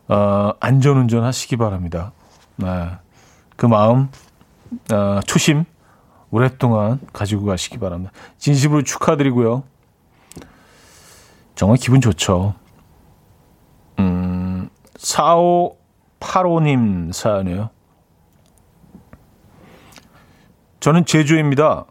어, 0.09 0.53
안전운전 0.61 1.25
하시기 1.25 1.57
바랍니다. 1.57 2.13
네. 2.57 2.67
그 3.57 3.67
마음, 3.67 4.09
어, 4.93 5.21
초심, 5.27 5.65
오랫동안 6.31 7.01
가지고 7.13 7.45
가시기 7.45 7.79
바랍니다. 7.79 8.13
진심으로 8.39 8.83
축하드리고요. 8.83 9.63
정말 11.61 11.77
기분 11.77 12.01
좋죠. 12.01 12.55
음, 13.99 14.71
4585님 14.97 17.13
사연이에요. 17.13 17.69
저는 20.81 21.05
제주입니다. 21.05 21.85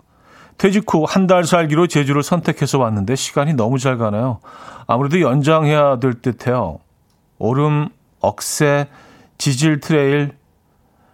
퇴직 0.57 0.91
후 0.91 1.05
한 1.05 1.27
달 1.27 1.43
살기로 1.43 1.85
제주를 1.85 2.23
선택해서 2.23 2.79
왔는데 2.79 3.15
시간이 3.15 3.53
너무 3.53 3.77
잘 3.77 3.99
가네요. 3.99 4.39
아무래도 4.87 5.21
연장해야 5.21 5.99
될 5.99 6.19
듯해요. 6.19 6.79
오름, 7.37 7.89
억새, 8.21 8.87
지질 9.37 9.81
트레일, 9.81 10.35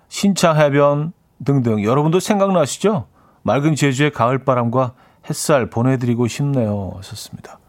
신창 0.07 0.55
해변 0.55 1.11
등등 1.43 1.83
여러분도 1.83 2.21
생각나시죠? 2.21 3.07
맑은 3.41 3.75
제주의 3.75 4.13
가을 4.13 4.45
바람과 4.45 4.93
햇살 5.29 5.69
보내드리고 5.69 6.29
싶네요. 6.29 6.93
하셨습니다. 6.95 7.59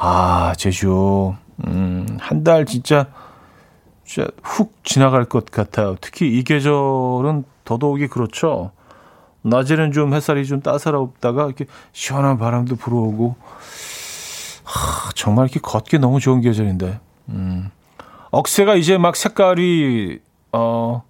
아, 0.00 0.52
제주. 0.56 1.34
음, 1.66 2.06
한 2.20 2.44
달 2.44 2.66
진짜, 2.66 3.06
진짜 4.04 4.28
훅 4.42 4.84
지나갈 4.84 5.24
것 5.24 5.46
같아요. 5.46 5.96
특히 6.00 6.28
이 6.38 6.44
계절은 6.44 7.44
더더욱이 7.64 8.06
그렇죠. 8.06 8.70
낮에는 9.42 9.92
좀 9.92 10.14
햇살이 10.14 10.46
좀 10.46 10.60
따사롭다가 10.60 11.46
이렇게 11.46 11.66
시원한 11.92 12.38
바람도 12.38 12.76
불어오고, 12.76 13.36
하, 14.64 15.10
정말 15.14 15.46
이렇게 15.46 15.60
걷기 15.60 15.98
너무 15.98 16.20
좋은 16.20 16.40
계절인데. 16.40 17.00
음. 17.30 17.70
억새가 18.30 18.74
이제 18.76 18.98
막 18.98 19.16
색깔이, 19.16 20.20
어, 20.52 21.02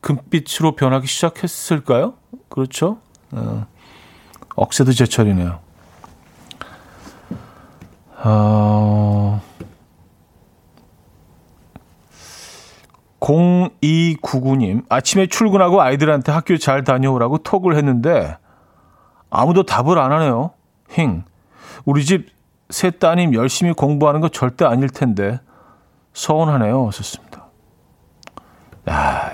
금빛으로 0.00 0.72
변하기 0.76 1.06
시작했을까요? 1.06 2.14
그렇죠? 2.48 2.98
어, 3.32 3.66
억새도 4.56 4.92
제철이네요. 4.92 5.60
어, 8.24 9.40
0299님, 13.20 14.84
아침에 14.88 15.26
출근하고 15.26 15.80
아이들한테 15.80 16.32
학교 16.32 16.56
잘 16.56 16.84
다녀오라고 16.84 17.38
톡을 17.38 17.76
했는데 17.76 18.36
아무도 19.30 19.64
답을 19.64 19.98
안 19.98 20.12
하네요. 20.12 20.52
힝. 20.90 21.24
우리 21.84 22.04
집새 22.04 22.90
따님 22.90 23.34
열심히 23.34 23.72
공부하는 23.72 24.20
거 24.20 24.28
절대 24.28 24.64
아닐 24.64 24.88
텐데 24.88 25.40
서운하네요. 26.12 26.90
썼습니다. 26.92 27.46
야, 28.88 29.32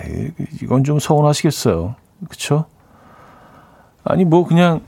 이건 0.63 0.85
좀 0.85 0.99
서운하시겠어요. 0.99 1.97
그쵸? 2.29 2.67
아니, 4.05 4.25
뭐, 4.25 4.47
그냥, 4.47 4.81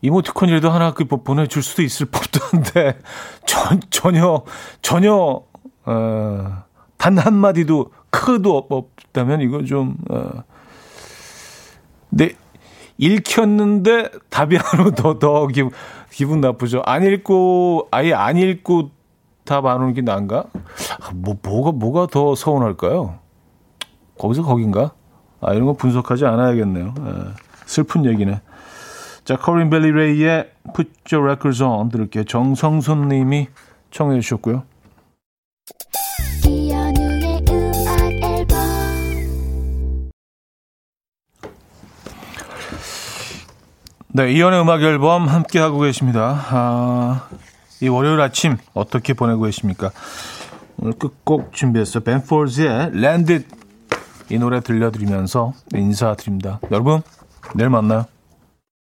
이모티콘이라도 0.00 0.70
하나 0.70 0.92
그 0.92 1.04
보내줄 1.04 1.62
수도 1.62 1.82
있을 1.82 2.06
법도 2.06 2.40
한데, 2.50 2.98
전, 3.46 3.80
전혀, 3.90 4.44
전혀, 4.82 5.42
어, 5.84 6.62
단 6.96 7.18
한마디도 7.18 7.90
크도 8.10 8.66
없다면 8.68 9.40
이건 9.40 9.66
좀, 9.66 9.96
어, 10.10 10.42
네, 12.10 12.34
읽혔는데 12.98 14.10
답이 14.30 14.58
안 14.58 14.80
오면 14.80 14.94
더, 14.94 15.18
더 15.18 15.46
기분, 15.48 15.72
기분 16.10 16.40
나쁘죠. 16.40 16.82
안 16.84 17.02
읽고, 17.04 17.88
아예 17.90 18.12
안 18.12 18.36
읽고 18.36 18.90
답 19.44 19.66
안 19.66 19.80
오는 19.80 19.94
게 19.94 20.02
나은가? 20.02 20.44
뭐, 21.14 21.36
뭐가, 21.42 21.72
뭐가 21.72 22.06
더 22.06 22.34
서운할까요? 22.34 23.18
거기서 24.18 24.42
거긴가? 24.42 24.92
아, 25.40 25.54
이런 25.54 25.66
거 25.66 25.72
분석하지 25.74 26.26
않아야겠네요. 26.26 26.94
예, 26.98 27.12
슬픈 27.64 28.04
얘기네. 28.04 28.40
자, 29.28 29.36
커린 29.36 29.68
벨리 29.68 29.92
레이의 29.92 30.50
Put 30.74 30.90
Your 31.14 31.30
Records 31.30 31.62
On 31.62 31.90
들을게요. 31.90 32.24
정성순 32.24 33.10
님이 33.10 33.48
청해 33.90 34.18
주셨고요. 34.20 34.62
네, 44.14 44.32
이연의 44.32 44.62
음악 44.62 44.80
앨범 44.80 45.28
함께 45.28 45.58
하고 45.58 45.80
계십니다. 45.80 46.46
아, 46.48 47.28
이 47.82 47.88
월요일 47.88 48.22
아침 48.22 48.56
어떻게 48.72 49.12
보내고 49.12 49.42
계십니까? 49.42 49.90
오늘 50.78 50.94
끝곡 50.94 51.52
준비했어요. 51.52 52.02
벤포즈의 52.02 52.92
Landed 52.94 53.46
이 54.30 54.38
노래 54.38 54.60
들려드리면서 54.60 55.52
인사드립니다. 55.74 56.60
여러분, 56.70 57.02
내일 57.54 57.68
만나요. 57.68 58.06